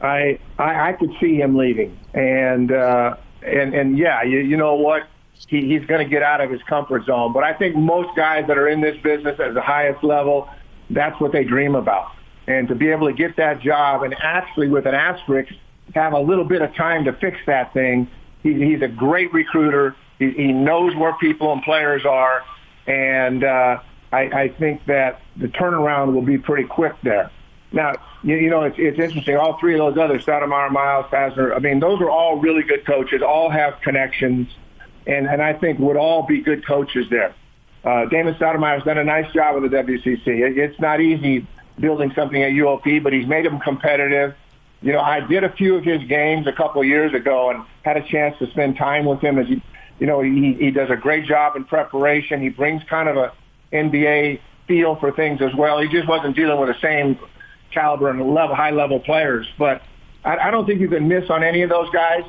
[0.00, 4.74] I, I I could see him leaving, and uh, and and yeah, you, you know
[4.74, 5.08] what?
[5.48, 7.32] He, he's going to get out of his comfort zone.
[7.32, 10.48] But I think most guys that are in this business at the highest level,
[10.90, 12.10] that's what they dream about.
[12.46, 15.52] And to be able to get that job and actually with an asterisk
[15.94, 18.08] have a little bit of time to fix that thing.
[18.42, 19.94] He, he's a great recruiter.
[20.18, 22.42] He, he knows where people and players are,
[22.86, 23.80] and uh,
[24.12, 27.30] I, I think that the turnaround will be pretty quick there.
[27.72, 29.36] Now, you, you know, it's, it's interesting.
[29.36, 32.86] All three of those others, Stoudemire, Miles, Pastner, I mean, those are all really good
[32.86, 34.48] coaches, all have connections,
[35.06, 37.34] and, and I think would all be good coaches there.
[37.84, 40.26] Uh, Damon Stoudemire has done a nice job with the WCC.
[40.26, 41.46] It, it's not easy
[41.78, 44.34] building something at UOP, but he's made them competitive.
[44.82, 47.64] You know, I did a few of his games a couple of years ago and
[47.82, 49.62] had a chance to spend time with him as he,
[49.98, 52.40] you know, he, he does a great job in preparation.
[52.40, 53.32] He brings kind of a
[53.72, 55.80] NBA feel for things as well.
[55.80, 57.18] He just wasn't dealing with the same
[57.72, 59.46] caliber and level, high level players.
[59.58, 59.82] But
[60.24, 62.24] I, I don't think you can miss on any of those guys.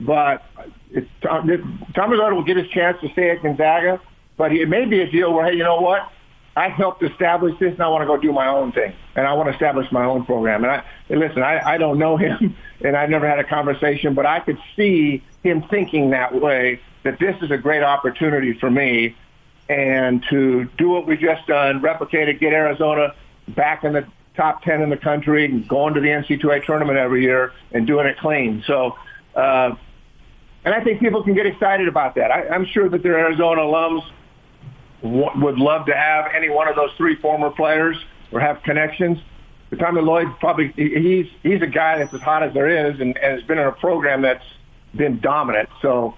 [0.00, 0.44] But
[0.90, 4.00] it's, Tommy Lloyd will get his chance to stay at Gonzaga,
[4.36, 6.10] but it may be a deal where, hey, you know what?
[6.56, 9.34] I helped establish this, and I want to go do my own thing, and I
[9.34, 10.64] want to establish my own program.
[10.64, 14.14] And I and listen, I, I don't know him, and I've never had a conversation,
[14.14, 16.80] but I could see him thinking that way.
[17.04, 19.14] That this is a great opportunity for me,
[19.68, 23.14] and to do what we just done, replicate it, get Arizona
[23.48, 27.22] back in the top 10 in the country and going to the NC2A tournament every
[27.22, 28.62] year and doing it clean.
[28.66, 28.96] So,
[29.34, 29.74] uh,
[30.64, 32.30] and I think people can get excited about that.
[32.30, 34.02] I, I'm sure that their Arizona alums
[35.02, 37.96] w- would love to have any one of those three former players
[38.32, 39.18] or have connections.
[39.70, 43.16] But Tommy Lloyd probably he's he's a guy that's as hot as there is and,
[43.16, 44.44] and has been in a program that's
[44.94, 45.68] been dominant.
[45.82, 46.14] So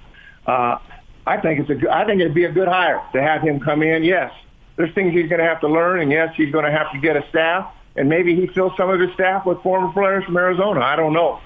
[0.47, 0.79] uh,
[1.27, 3.83] I think it's a I think it'd be a good hire to have him come
[3.83, 4.05] in.
[4.05, 4.33] Yes,
[4.77, 6.99] there's things he's going to have to learn, and yes, he's going to have to
[6.99, 10.37] get a staff and maybe he fills some of his staff with former players from
[10.37, 10.81] Arizona.
[10.81, 11.41] I don't know,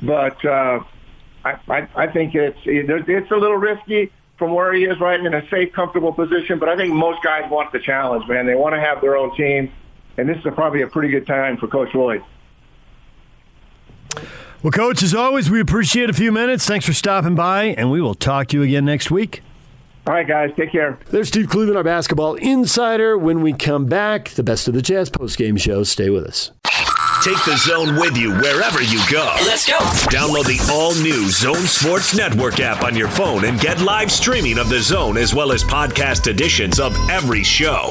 [0.00, 0.80] but uh,
[1.44, 5.34] I, I, I think it's it's a little risky from where he is right in
[5.34, 6.58] a safe, comfortable position.
[6.58, 8.46] But I think most guys want the challenge, man.
[8.46, 9.72] They want to have their own team,
[10.16, 12.22] and this is probably a pretty good time for Coach Lloyd.
[14.62, 16.66] Well, Coach, as always, we appreciate a few minutes.
[16.66, 19.42] Thanks for stopping by, and we will talk to you again next week.
[20.06, 20.98] All right, guys, take care.
[21.10, 23.18] There's Steve Cleveland, our basketball insider.
[23.18, 25.82] When we come back, the best of the Jazz postgame show.
[25.82, 26.52] Stay with us.
[27.24, 29.34] Take the zone with you wherever you go.
[29.46, 29.78] Let's go.
[30.08, 34.58] Download the all new Zone Sports Network app on your phone and get live streaming
[34.58, 37.90] of the zone as well as podcast editions of every show.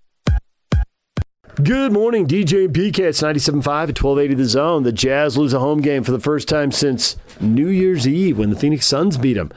[1.55, 2.99] Good morning, DJ and PK.
[2.99, 4.83] It's 97.5 at 1280 The Zone.
[4.83, 8.51] The Jazz lose a home game for the first time since New Year's Eve when
[8.51, 9.51] the Phoenix Suns beat them.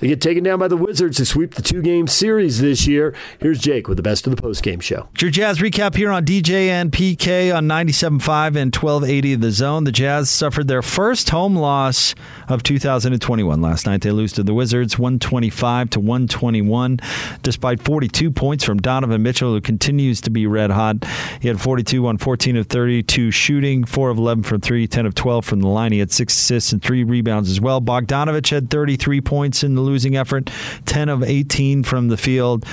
[0.00, 3.14] They get taken down by the Wizards to sweep the two game series this year.
[3.38, 5.08] Here's Jake with the best of the post game show.
[5.20, 9.84] Your Jazz recap here on DJ and PK on 97.5 and 1280 The Zone.
[9.84, 12.16] The Jazz suffered their first home loss
[12.48, 14.00] of 2021 last night.
[14.00, 16.98] They lose to the Wizards 125 to 121,
[17.42, 20.96] despite 42 points from Donovan Mitchell, who continues to be red hot.
[21.40, 25.14] He had 42 on 14 of 32 shooting, 4 of 11 from 3, 10 of
[25.14, 25.92] 12 from the line.
[25.92, 27.80] He had 6 assists and 3 rebounds as well.
[27.80, 30.50] Bogdanovich had 33 points in the losing effort,
[30.86, 32.64] 10 of 18 from the field.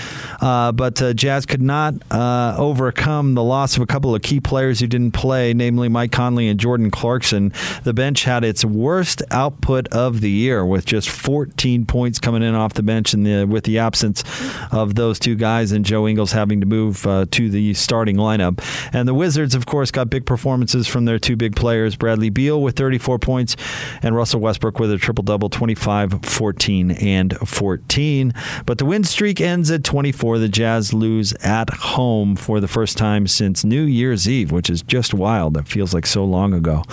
[0.41, 4.39] Uh, but uh, Jazz could not uh, overcome the loss of a couple of key
[4.39, 7.52] players who didn't play, namely Mike Conley and Jordan Clarkson.
[7.84, 12.56] The bench had its worst output of the year with just 14 points coming in
[12.56, 14.23] off the bench and the, with the absence
[14.71, 18.53] of those two guys and Joe Ingles having to move uh, to the starting lineup.
[18.92, 22.62] And the Wizards, of course, got big performances from their two big players, Bradley Beal
[22.62, 23.56] with 34 points
[24.02, 28.34] and Russell Westbrook with a triple double 25, 14, and 14.
[28.66, 30.39] But the win streak ends at 24.
[30.39, 34.82] The Jazz lose at home for the first time since New Year's Eve, which is
[34.82, 35.54] just wild.
[35.56, 36.84] That feels like so long ago.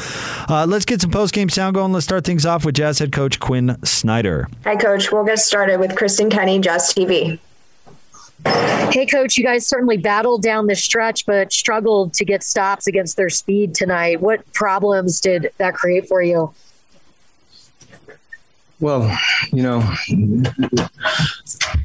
[0.49, 1.93] Uh, let's get some post game sound going.
[1.93, 4.49] Let's start things off with Jazz head coach Quinn Snyder.
[4.65, 5.13] Hi, Coach.
[5.13, 7.39] We'll get started with Kristen Kenny, Jazz TV.
[8.45, 13.17] Hey, coach, you guys certainly battled down the stretch, but struggled to get stops against
[13.17, 14.21] their speed tonight.
[14.21, 16.53] What problems did that create for you?
[18.81, 19.15] Well,
[19.53, 19.95] you know,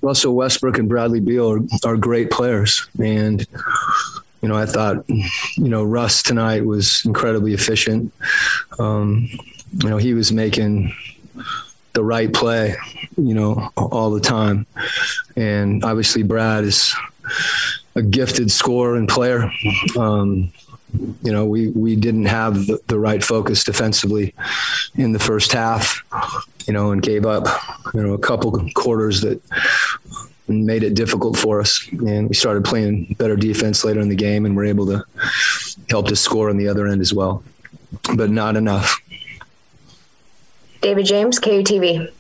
[0.02, 2.88] Russell Westbrook and Bradley Beal are, are great players.
[3.00, 3.46] And,
[4.42, 8.14] you know, I thought, you know, Russ tonight was incredibly efficient.
[8.80, 9.28] Um,
[9.84, 10.94] you know, he was making
[11.94, 12.76] the right play,
[13.18, 14.66] you know, all the time.
[15.36, 16.96] And obviously, Brad is
[17.96, 19.52] a gifted scorer and player.
[19.98, 20.52] Um,
[21.24, 24.34] you know, we we didn't have the, the, right focus defensively
[24.96, 26.04] in the first half,
[26.68, 27.48] you know, and gave up,
[27.94, 29.42] you know, a couple quarters that
[30.48, 31.86] made it difficult for us.
[31.92, 35.04] And we started playing better defense later in the game, and we're able to
[35.90, 37.44] help to score on the other end as well,
[38.16, 39.02] but not enough.
[40.82, 42.12] David James, KUTV.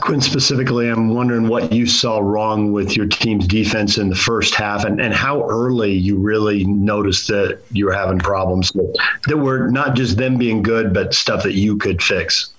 [0.00, 4.54] Quinn, specifically, I'm wondering what you saw wrong with your team's defense in the first
[4.54, 9.70] half and, and how early you really noticed that you were having problems that, were
[9.70, 12.52] not just them being good, but stuff that you could fix.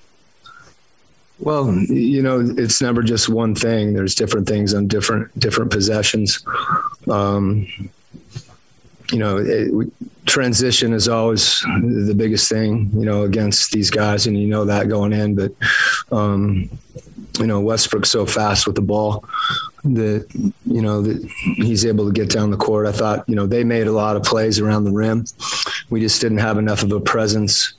[1.39, 3.93] Well, you know, it's never just one thing.
[3.93, 6.45] There's different things on different different possessions.
[7.09, 7.67] Um,
[9.11, 9.91] you know, it,
[10.25, 14.87] transition is always the biggest thing, you know, against these guys, and you know that
[14.87, 15.35] going in.
[15.35, 15.51] But,
[16.11, 16.69] um,
[17.39, 19.23] you know, Westbrook so fast with the ball
[19.83, 20.27] that,
[20.65, 21.23] you know, that
[21.57, 22.87] he's able to get down the court.
[22.87, 25.25] I thought, you know, they made a lot of plays around the rim.
[25.89, 27.73] We just didn't have enough of a presence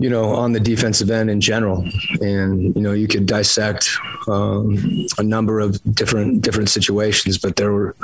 [0.00, 1.86] you know, on the defensive end in general.
[2.22, 3.90] And, you know, you could dissect
[4.28, 7.94] um, a number of different different situations, but there were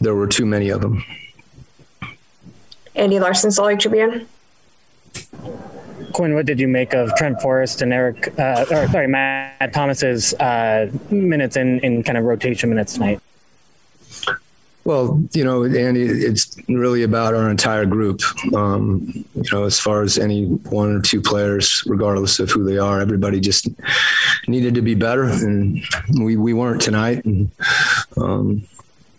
[0.00, 1.04] there were too many of them.
[2.94, 4.28] Andy Larsen, Salt Lake Tribune.
[6.12, 10.34] Quinn, what did you make of Trent Forrest and Eric, uh, or sorry, Matt Thomas's
[10.34, 13.20] uh, minutes in, in kind of rotation minutes tonight?
[14.84, 18.20] Well, you know, Andy, it's really about our entire group.
[18.52, 22.78] Um, you know, as far as any one or two players, regardless of who they
[22.78, 23.68] are, everybody just
[24.48, 25.80] needed to be better, and
[26.18, 27.24] we we weren't tonight.
[27.24, 27.52] And
[28.16, 28.66] um,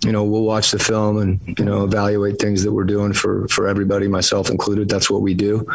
[0.04, 3.48] you know, we'll watch the film and, you know, evaluate things that we're doing for,
[3.48, 4.90] for everybody, myself included.
[4.90, 5.66] That's what we do.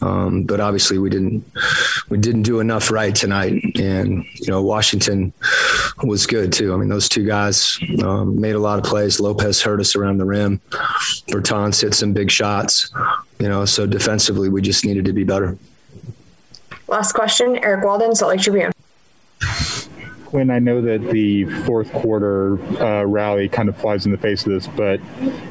[0.00, 1.44] Um, but obviously we didn't,
[2.08, 3.60] we didn't do enough right tonight.
[3.78, 5.32] And, you know, Washington
[6.04, 6.72] was good too.
[6.72, 9.20] I mean, those two guys um, made a lot of plays.
[9.20, 10.60] Lopez hurt us around the rim.
[11.28, 12.92] Bertans hit some big shots,
[13.38, 15.58] you know, so defensively we just needed to be better.
[16.88, 18.72] Last question, Eric Walden, Salt Lake Tribune.
[20.32, 24.46] When I know that the fourth quarter uh, rally kind of flies in the face
[24.46, 24.98] of this, but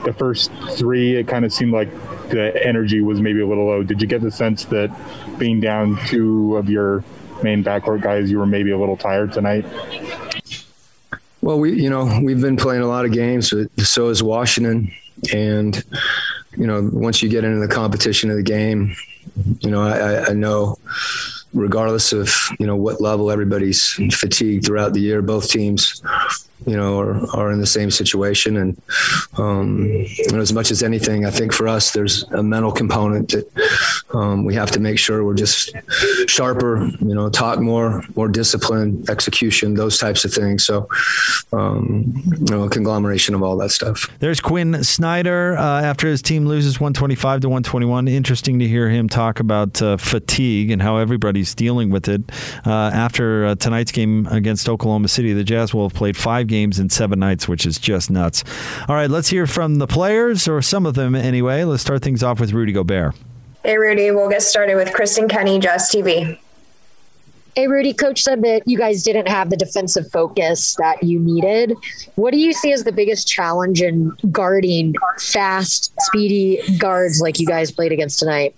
[0.03, 1.89] the first three, it kind of seemed like
[2.29, 3.83] the energy was maybe a little low.
[3.83, 4.89] Did you get the sense that
[5.37, 7.03] being down two of your
[7.43, 9.65] main backcourt guys, you were maybe a little tired tonight?
[11.41, 14.91] Well, we, you know, we've been playing a lot of games, so is Washington.
[15.31, 15.83] And,
[16.57, 18.95] you know, once you get into the competition of the game,
[19.59, 20.79] you know, I, I know
[21.53, 25.21] regardless of you know what level everybody's fatigued throughout the year.
[25.21, 26.01] Both teams
[26.65, 28.57] you know, are, are in the same situation.
[28.57, 28.81] And,
[29.37, 34.05] um, and as much as anything, I think for us, there's a mental component that
[34.13, 35.73] um, we have to make sure we're just
[36.27, 40.65] sharper, you know, talk more, more discipline, execution, those types of things.
[40.65, 40.87] So,
[41.53, 44.09] um, you know, a conglomeration of all that stuff.
[44.19, 48.07] There's Quinn Snyder uh, after his team loses 125 to 121.
[48.07, 52.21] Interesting to hear him talk about uh, fatigue and how everybody's dealing with it.
[52.65, 56.77] Uh, after uh, tonight's game against Oklahoma City, the Jazz will have played five games
[56.77, 58.43] in seven nights, which is just nuts.
[58.87, 61.63] All right, let's hear from the players, or some of them anyway.
[61.63, 63.15] Let's start things off with Rudy Gobert.
[63.63, 64.11] Hey, Rudy.
[64.11, 66.37] We'll get started with Kristen Kenny, Jazz TV.
[67.55, 71.75] Hey, Rudy, coach said that you guys didn't have the defensive focus that you needed.
[72.15, 77.45] What do you see as the biggest challenge in guarding fast, speedy guards like you
[77.45, 78.55] guys played against tonight?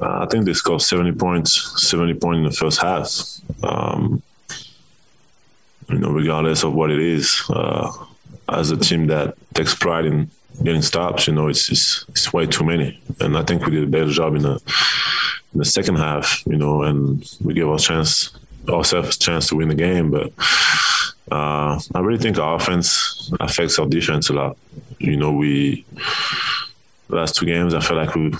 [0.00, 3.08] Uh, I think they scored 70 points, 70 points in the first half.
[3.62, 4.22] Um,
[5.90, 7.90] you know, regardless of what it is, uh,
[8.48, 10.30] as a team that takes pride in
[10.62, 13.00] getting stops, you know, it's, it's, it's way too many.
[13.20, 14.60] And I think we did a better job in the
[15.52, 18.30] in the second half, you know, and we gave our chance
[18.68, 20.10] ourselves a chance to win the game.
[20.10, 20.32] But
[21.30, 24.56] uh, I really think our offense affects our defense a lot.
[24.98, 25.84] You know, we
[27.16, 28.32] last two games I felt like we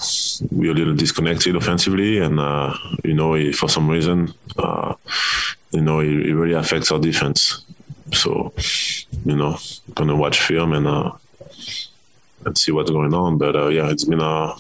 [0.51, 4.95] we were a little disconnected offensively, and uh, you know, for some reason, uh,
[5.71, 7.65] you know, it, it, really affects our defense.
[8.13, 8.53] So,
[9.25, 9.59] you know,
[9.95, 11.13] gonna watch film and uh,
[12.45, 13.39] and see what's going on.
[13.39, 14.55] But uh, yeah, it's been a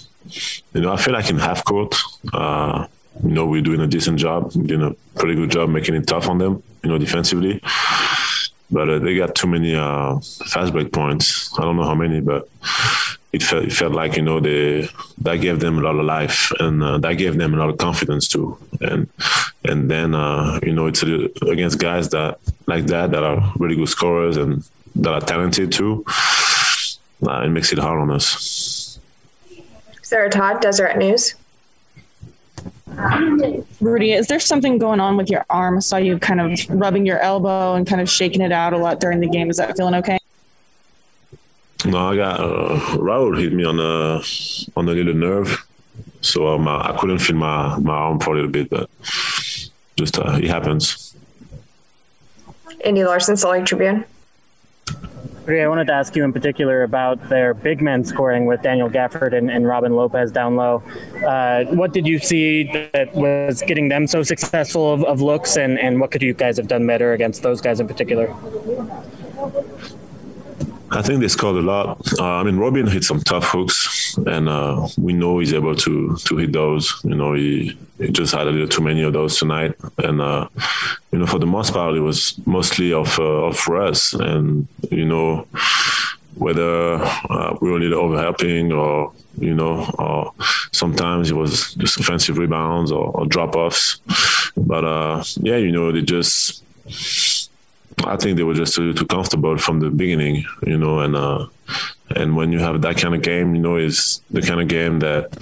[0.72, 1.96] you know, I feel like in half court,
[2.32, 2.86] uh,
[3.22, 6.28] you know, we're doing a decent job, doing a pretty good job making it tough
[6.28, 7.60] on them, you know, defensively.
[8.72, 11.50] But uh, they got too many uh, fast break points.
[11.58, 12.48] I don't know how many, but
[13.32, 16.52] it felt, it felt like you know they that gave them a lot of life
[16.60, 18.58] and uh, that gave them a lot of confidence too.
[18.80, 19.08] And
[19.64, 23.88] and then uh, you know it's against guys that like that that are really good
[23.88, 24.64] scorers and
[24.96, 26.04] that are talented too.
[27.22, 28.98] It makes it hard on us.
[30.02, 31.34] Sarah Todd, Deseret News.
[33.80, 35.76] Rudy, is there something going on with your arm?
[35.76, 38.78] I saw you kind of rubbing your elbow and kind of shaking it out a
[38.78, 39.48] lot during the game.
[39.50, 40.18] Is that feeling okay?
[41.86, 45.66] No, I got uh, Raul hit me on the on the little nerve,
[46.20, 48.90] so um, I couldn't feel my my arm for a little bit, but
[49.96, 51.16] just uh, it happens.
[52.84, 54.04] Andy Larsen, Salt Lake Tribune.
[55.48, 59.32] I wanted to ask you in particular about their big men scoring with Daniel Gafford
[59.32, 60.82] and, and Robin Lopez down low.
[61.26, 65.78] Uh, what did you see that was getting them so successful of, of looks, and,
[65.78, 68.34] and what could you guys have done better against those guys in particular?
[70.92, 72.00] I think they scored a lot.
[72.18, 76.16] Uh, I mean, Robin hit some tough hooks, and uh, we know he's able to
[76.16, 77.00] to hit those.
[77.04, 80.48] You know, he, he just had a little too many of those tonight, and uh,
[81.12, 85.04] you know, for the most part, it was mostly of uh, of Russ, and you
[85.04, 85.46] know,
[86.34, 86.96] whether
[87.30, 90.32] uh, we were a little overhelping or you know, or
[90.72, 94.00] sometimes it was just offensive rebounds or, or drop offs.
[94.56, 96.64] But uh, yeah, you know, they just
[98.06, 101.46] I think they were just too, too comfortable from the beginning, you know, and uh,
[102.16, 105.00] and when you have that kind of game, you know, is the kind of game
[105.00, 105.36] that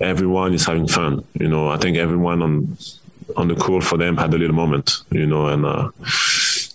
[0.00, 1.24] everyone is having fun.
[1.34, 2.76] You know, I think everyone on
[3.36, 5.90] on the court for them had a little moment, you know, and uh,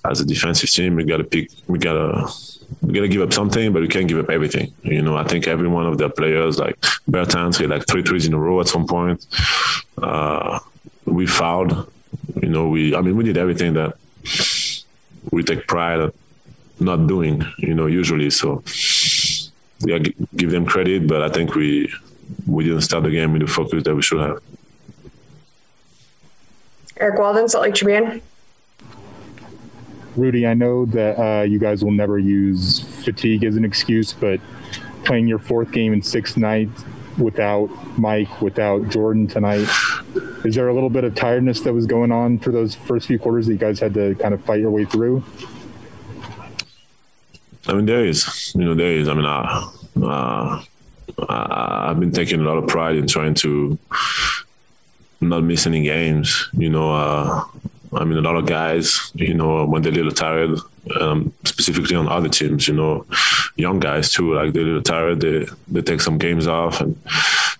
[0.06, 2.32] as a defensive team, we got to pick, we got to
[2.82, 4.74] we gotta give up something, but we can't give up everything.
[4.84, 6.80] You know, I think every one of their players, like
[7.10, 9.26] Bertans, hit like three threes in a row at some point.
[10.02, 10.60] Uh,
[11.06, 11.92] we fouled.
[12.42, 13.96] You know, we I mean, we did everything that
[15.32, 16.14] we take pride at
[16.80, 18.30] not doing, you know, usually.
[18.30, 18.64] So
[19.80, 20.00] yeah,
[20.36, 21.92] give them credit, but I think we
[22.48, 24.42] we didn't start the game with the focus that we should have.
[26.98, 28.22] Eric Walden, Salt Lake Tribune.
[30.16, 34.40] Rudy, I know that uh, you guys will never use fatigue as an excuse, but
[35.06, 36.86] playing your fourth game in six nights
[37.18, 39.68] without Mike, without Jordan tonight,
[40.46, 43.18] is there a little bit of tiredness that was going on for those first few
[43.18, 45.24] quarters that you guys had to kind of fight your way through?
[47.68, 49.08] I mean, there is, you know, there is.
[49.08, 49.72] I mean, uh,
[50.02, 50.64] uh,
[51.30, 53.78] I've been taking a lot of pride in trying to
[55.22, 56.50] not miss any games.
[56.54, 57.46] You know, uh,
[57.94, 60.60] I mean, a lot of guys, you know, when they're a little tired,
[61.00, 63.06] um, specifically on other teams, you know,
[63.56, 66.98] young guys too, like they're a little tired, they they take some games off and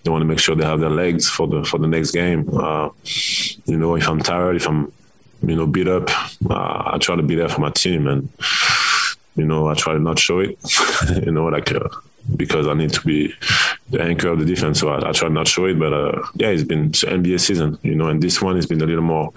[0.04, 2.48] they want to make sure they have their legs for the for the next game.
[2.52, 2.90] Uh,
[3.64, 4.92] you know, if I'm tired, if I'm
[5.42, 6.08] you know beat up,
[6.48, 8.28] uh, I try to be there for my team, and
[9.36, 10.58] you know, I try to not show it.
[11.24, 11.72] you know, like.
[11.72, 11.88] Uh,
[12.36, 13.34] because I need to be
[13.90, 14.80] the anchor of the defense.
[14.80, 17.94] So I, I try not show it, but uh, yeah, it's been NBA season, you
[17.94, 19.32] know, and this one has been a little more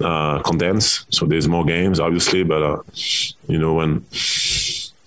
[0.00, 2.42] uh, condensed, so there's more games, obviously.
[2.42, 2.82] But uh,
[3.46, 4.04] you know, when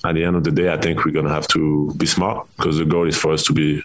[0.06, 2.78] at the end of the day, I think we're gonna have to be smart because
[2.78, 3.84] the goal is for us to be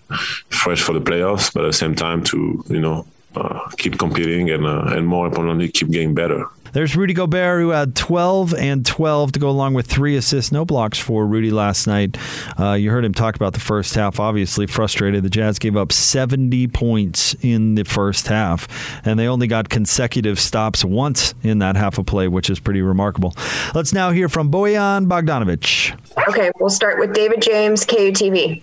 [0.51, 3.07] fresh for the playoffs, but at the same time to you know
[3.39, 6.47] uh, keep competing and uh, and more importantly keep getting better.
[6.73, 10.65] There's Rudy Gobert, who had 12 and 12 to go along with three assists, no
[10.65, 12.19] blocks for Rudy last night.
[12.59, 15.25] Uh, you heard him talk about the first half, obviously frustrated.
[15.25, 18.69] The Jazz gave up 70 points in the first half,
[19.07, 22.83] and they only got consecutive stops once in that half of play, which is pretty
[22.83, 23.35] remarkable.
[23.75, 25.99] Let's now hear from Bojan Bogdanovich.
[26.29, 28.63] Okay, we'll start with David James, KUTV.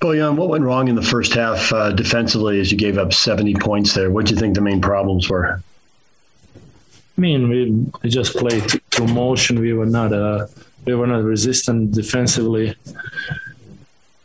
[0.00, 3.54] Bojan, what went wrong in the first half uh, defensively as you gave up 70
[3.54, 4.10] points there?
[4.10, 5.62] What do you think the main problems were?
[7.16, 7.48] I mean,
[8.02, 9.60] we, just played through motion.
[9.60, 10.46] We were not uh,
[10.84, 12.74] we were not resistant defensively.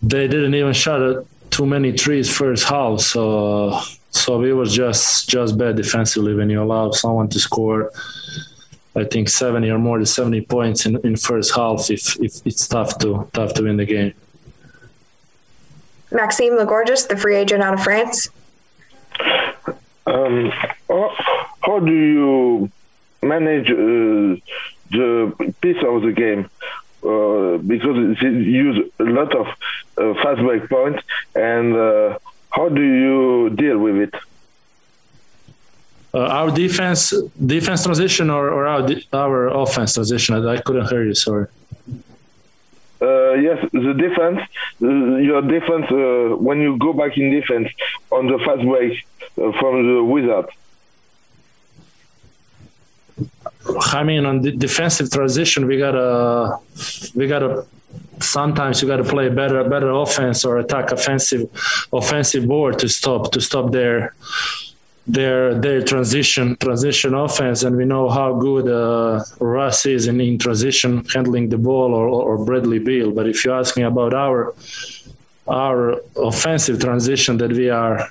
[0.02, 3.82] They didn't even shot at too many trees first half, so
[4.12, 6.34] so we were just just bad defensively.
[6.34, 7.92] When you allow someone to score,
[8.96, 12.68] I think seventy or more than seventy points in, in first half, if, if it's
[12.68, 14.14] tough to tough to win the game.
[16.12, 18.30] Maxime Legorgis, the free agent out of France.
[20.06, 20.52] Um,
[20.88, 21.14] how,
[21.62, 22.72] how do you
[23.22, 24.40] manage uh,
[24.92, 26.50] the piece of the game?
[27.04, 29.48] Uh, because it use a lot of
[29.98, 31.04] uh, fast break points,
[31.36, 32.18] and uh,
[32.50, 34.16] how do you deal with it?
[36.14, 37.14] Uh, our defense,
[37.46, 40.36] defense transition, or, or our our offense transition.
[40.36, 41.14] I, I couldn't hear you.
[41.14, 41.48] Sorry.
[43.00, 44.40] Uh, yes, the defense,
[44.82, 44.88] uh,
[45.18, 47.70] your defense, uh, when you go back in defense
[48.12, 49.06] on the fast break
[49.38, 50.48] uh, from the Wizard.
[53.94, 56.58] I mean, on the defensive transition, we gotta,
[57.16, 57.66] we gotta.
[58.20, 61.50] Sometimes you gotta play better, better offense or attack offensive,
[61.94, 64.16] offensive board to stop to stop their
[65.08, 70.38] their their transition transition offense, and we know how good uh, Russ is in, in
[70.38, 73.12] transition handling the ball, or, or Bradley Beal.
[73.12, 74.54] But if you ask me about our
[75.48, 78.10] our offensive transition, that we are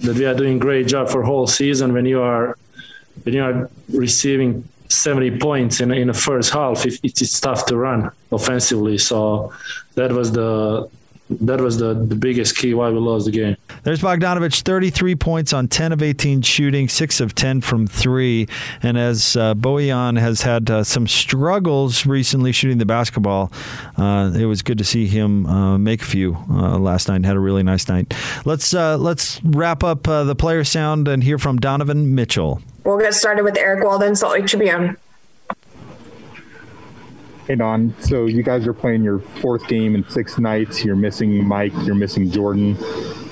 [0.00, 1.92] that we are doing great job for whole season.
[1.92, 2.56] When you are
[3.24, 7.76] when you are receiving 70 points in in the first half, it, it's tough to
[7.76, 8.98] run offensively.
[8.98, 9.52] So
[9.96, 10.88] that was the
[11.28, 13.56] that was the, the biggest key why we lost the game.
[13.82, 18.46] There's Bogdanovich, 33 points on 10 of 18 shooting, 6 of 10 from 3.
[18.82, 23.52] And as uh, Bojan has had uh, some struggles recently shooting the basketball,
[23.96, 27.24] uh, it was good to see him uh, make a few uh, last night.
[27.24, 28.14] Had a really nice night.
[28.44, 32.60] Let's uh, let's wrap up uh, the player sound and hear from Donovan Mitchell.
[32.84, 34.96] We'll get started with Eric Walden, Salt Lake Tribune.
[37.46, 40.84] Hey Don, so you guys are playing your fourth game in six nights.
[40.84, 41.72] You're missing Mike.
[41.84, 42.76] You're missing Jordan.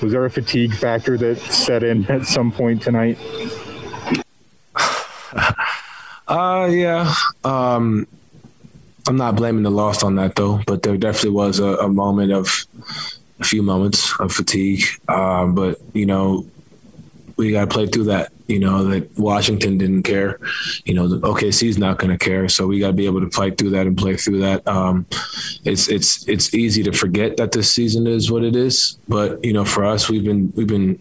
[0.01, 3.17] Was there a fatigue factor that set in at some point tonight?
[6.27, 7.13] Uh, yeah.
[7.43, 8.07] Um,
[9.07, 12.31] I'm not blaming the loss on that though, but there definitely was a, a moment
[12.31, 12.65] of
[13.39, 14.83] a few moments of fatigue.
[15.07, 16.47] Um, but you know,
[17.37, 18.31] we got to play through that.
[18.47, 20.39] You know that Washington didn't care.
[20.85, 22.47] You know the OKC's not going to care.
[22.49, 24.67] So we got to be able to fight through that and play through that.
[24.67, 25.05] Um,
[25.63, 28.97] it's it's it's easy to forget that this season is what it is.
[29.07, 30.99] But you know, for us, we've been we've been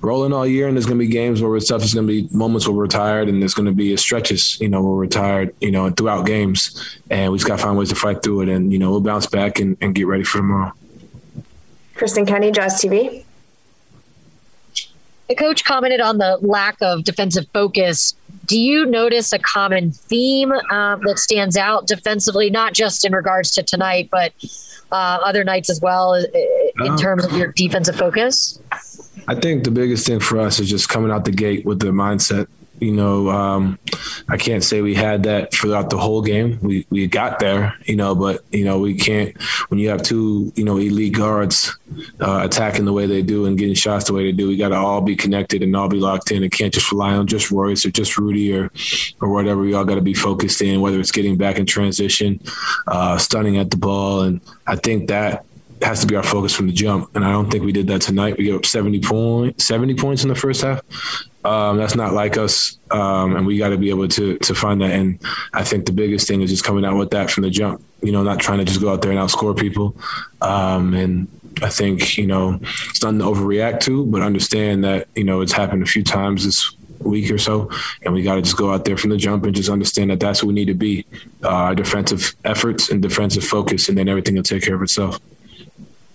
[0.00, 1.82] rolling all year, and there's going to be games where we're tough.
[1.92, 4.60] Going to be moments where we're tired, and there's going to be stretches.
[4.60, 5.54] You know, where we're tired.
[5.60, 8.48] You know, throughout games, and we just got to find ways to fight through it.
[8.48, 10.72] And you know, we'll bounce back and, and get ready for tomorrow.
[11.94, 13.24] Kristen Kenny, Jazz TV.
[15.28, 18.14] The coach commented on the lack of defensive focus.
[18.46, 23.50] Do you notice a common theme um, that stands out defensively, not just in regards
[23.52, 24.32] to tonight, but
[24.90, 26.26] uh, other nights as well, in
[26.80, 28.58] Uh, terms of your defensive focus?
[29.26, 31.88] I think the biggest thing for us is just coming out the gate with the
[31.88, 32.46] mindset.
[32.80, 33.78] You know, um,
[34.28, 36.58] I can't say we had that throughout the whole game.
[36.62, 40.52] We we got there, you know, but you know we can't when you have two
[40.54, 41.76] you know elite guards
[42.20, 44.48] uh, attacking the way they do and getting shots the way they do.
[44.48, 46.42] We got to all be connected and all be locked in.
[46.42, 48.70] It can't just rely on just Royce or just Rudy or
[49.20, 49.60] or whatever.
[49.60, 52.40] We all got to be focused in, whether it's getting back in transition,
[52.86, 55.44] uh, stunning at the ball, and I think that
[55.82, 57.14] has to be our focus from the jump.
[57.14, 58.36] And I don't think we did that tonight.
[58.38, 60.80] We gave up 70 point, 70 points in the first half.
[61.48, 62.76] Um, that's not like us.
[62.90, 64.90] Um, and we got to be able to, to find that.
[64.90, 65.18] And
[65.54, 68.12] I think the biggest thing is just coming out with that from the jump, you
[68.12, 69.96] know, not trying to just go out there and outscore people.
[70.42, 71.26] Um, and
[71.62, 75.52] I think, you know, it's nothing to overreact to, but understand that, you know, it's
[75.52, 77.70] happened a few times this week or so,
[78.02, 80.20] and we got to just go out there from the jump and just understand that
[80.20, 81.06] that's what we need to be,
[81.44, 85.18] uh, our defensive efforts and defensive focus, and then everything will take care of itself.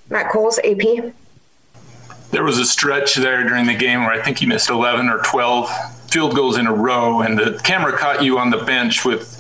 [0.10, 1.14] Matt Coles, AP.
[2.34, 5.20] There was a stretch there during the game where I think he missed 11 or
[5.20, 5.70] 12
[6.10, 9.40] field goals in a row, and the camera caught you on the bench with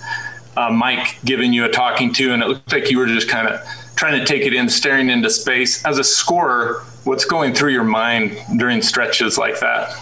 [0.56, 3.48] uh, Mike giving you a talking to, and it looked like you were just kind
[3.48, 3.60] of
[3.96, 5.84] trying to take it in, staring into space.
[5.86, 10.00] As a scorer, what's going through your mind during stretches like that?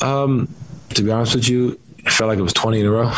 [0.00, 0.54] Um,
[0.90, 3.12] to be honest with you, it felt like it was 20 in a row.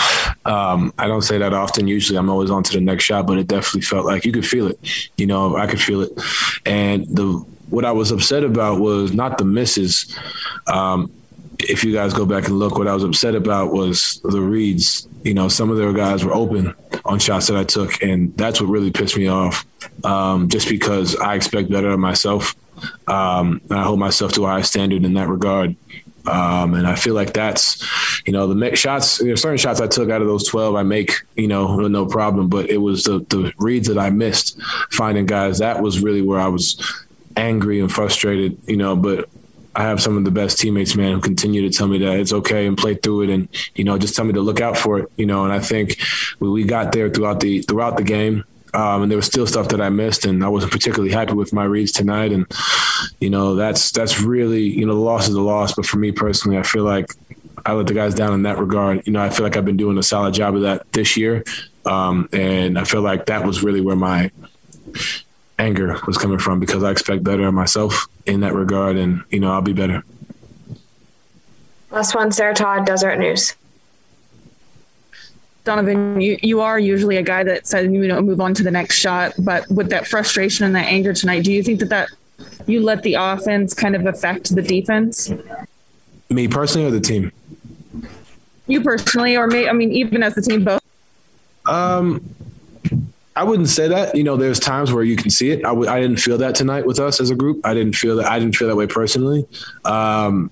[0.47, 1.87] Um, I don't say that often.
[1.87, 4.47] Usually I'm always on to the next shot, but it definitely felt like you could
[4.47, 4.79] feel it.
[5.19, 6.13] You know, I could feel it.
[6.65, 10.17] And the what I was upset about was not the misses.
[10.67, 11.13] Um,
[11.59, 15.09] if you guys go back and look, what I was upset about was the reads.
[15.23, 18.61] You know, some of their guys were open on shots that I took, and that's
[18.61, 19.65] what really pissed me off.
[20.05, 22.55] Um, just because I expect better of myself,
[23.09, 25.77] um, and I hold myself to a high standard in that regard.
[26.27, 27.83] Um, and I feel like that's,
[28.27, 31.13] you know, the shots, there certain shots I took out of those 12, I make,
[31.37, 32.49] you know, no problem.
[32.49, 34.61] But it was the, the reads that I missed
[34.91, 35.59] finding guys.
[35.59, 37.06] That was really where I was
[37.37, 39.29] angry and frustrated, you know, but
[39.77, 42.33] I have some of the best teammates, man, who continue to tell me that it's
[42.33, 45.01] okay and play through it, and you know, just tell me to look out for
[45.01, 45.45] it, you know.
[45.45, 46.01] And I think
[46.41, 49.69] we, we got there throughout the throughout the game, um, and there was still stuff
[49.69, 52.33] that I missed, and I wasn't particularly happy with my reads tonight.
[52.33, 52.47] And
[53.21, 55.75] you know, that's that's really you know, the loss is a loss.
[55.75, 57.13] But for me personally, I feel like
[57.67, 59.07] I let the guys down in that regard.
[59.07, 61.45] You know, I feel like I've been doing a solid job of that this year,
[61.85, 64.31] um, and I feel like that was really where my
[65.59, 69.41] anger was coming from because I expect better of myself in that regard, and you
[69.41, 70.05] know I'll be better.
[71.91, 73.55] Last one, Sarah Todd, Deseret News.
[75.65, 78.71] Donovan, you, you are usually a guy that says you know move on to the
[78.71, 82.09] next shot, but with that frustration and that anger tonight, do you think that that
[82.67, 85.33] you let the offense kind of affect the defense?
[86.29, 87.33] Me personally, or the team?
[88.67, 90.83] You personally, or me, I mean even as the team both.
[91.67, 92.23] Um,
[93.37, 94.15] I wouldn't say that.
[94.15, 95.59] You know, there's times where you can see it.
[95.59, 97.61] I w- I didn't feel that tonight with us as a group.
[97.65, 98.27] I didn't feel that.
[98.27, 99.47] I didn't feel that way personally.
[99.85, 100.51] Um,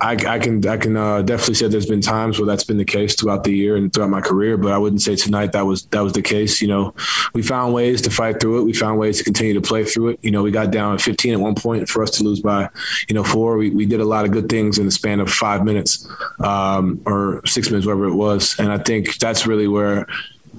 [0.00, 2.84] I, I, can I can uh, definitely say there's been times where that's been the
[2.84, 5.84] case throughout the year and throughout my career, but I wouldn't say tonight that was
[5.86, 6.62] that was the case.
[6.62, 6.94] You know,
[7.34, 8.64] we found ways to fight through it.
[8.64, 10.20] We found ways to continue to play through it.
[10.22, 12.70] You know, we got down 15 at one point for us to lose by,
[13.08, 13.56] you know, four.
[13.56, 16.08] We, we did a lot of good things in the span of five minutes
[16.40, 20.06] um, or six minutes, whatever it was, and I think that's really where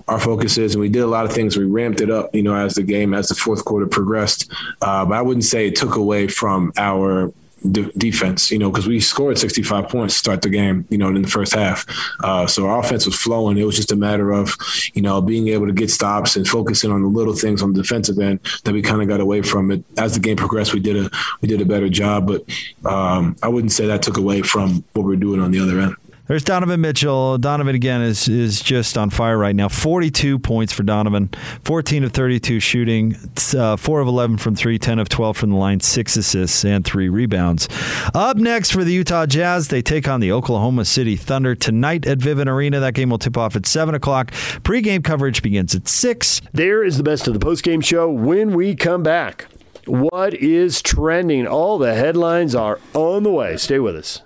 [0.08, 1.58] our focus is, and we did a lot of things.
[1.58, 4.52] We ramped it up, you know, as the game, as the fourth quarter progressed.
[4.82, 7.34] Uh, but I wouldn't say it took away from our
[7.72, 11.10] de- defense, you know, because we scored 65 points to start the game, you know,
[11.10, 11.86] in the first half.
[12.24, 13.58] Uh, so our offense was flowing.
[13.58, 14.56] It was just a matter of,
[14.94, 17.82] you know, being able to get stops and focusing on the little things on the
[17.82, 19.84] defensive end that we kind of got away from it.
[19.98, 21.10] As the game progressed, we did a
[21.42, 22.44] we did a better job, but
[22.90, 25.96] um, I wouldn't say that took away from what we're doing on the other end.
[26.28, 27.38] There's Donovan Mitchell.
[27.38, 29.70] Donovan again is is just on fire right now.
[29.70, 31.30] 42 points for Donovan.
[31.64, 33.16] 14 of 32 shooting.
[33.56, 34.80] Uh, 4 of 11 from 3.
[34.80, 35.80] 10 of 12 from the line.
[35.80, 37.68] 6 assists and 3 rebounds.
[38.16, 42.18] Up next for the Utah Jazz, they take on the Oklahoma City Thunder tonight at
[42.18, 42.80] Vivint Arena.
[42.80, 44.32] That game will tip off at 7 o'clock.
[44.64, 46.42] Pre-game coverage begins at 6.
[46.54, 49.46] There is the best of the post-game show when we come back.
[49.86, 51.46] What is trending?
[51.46, 53.58] All the headlines are on the way.
[53.58, 54.24] Stay with us.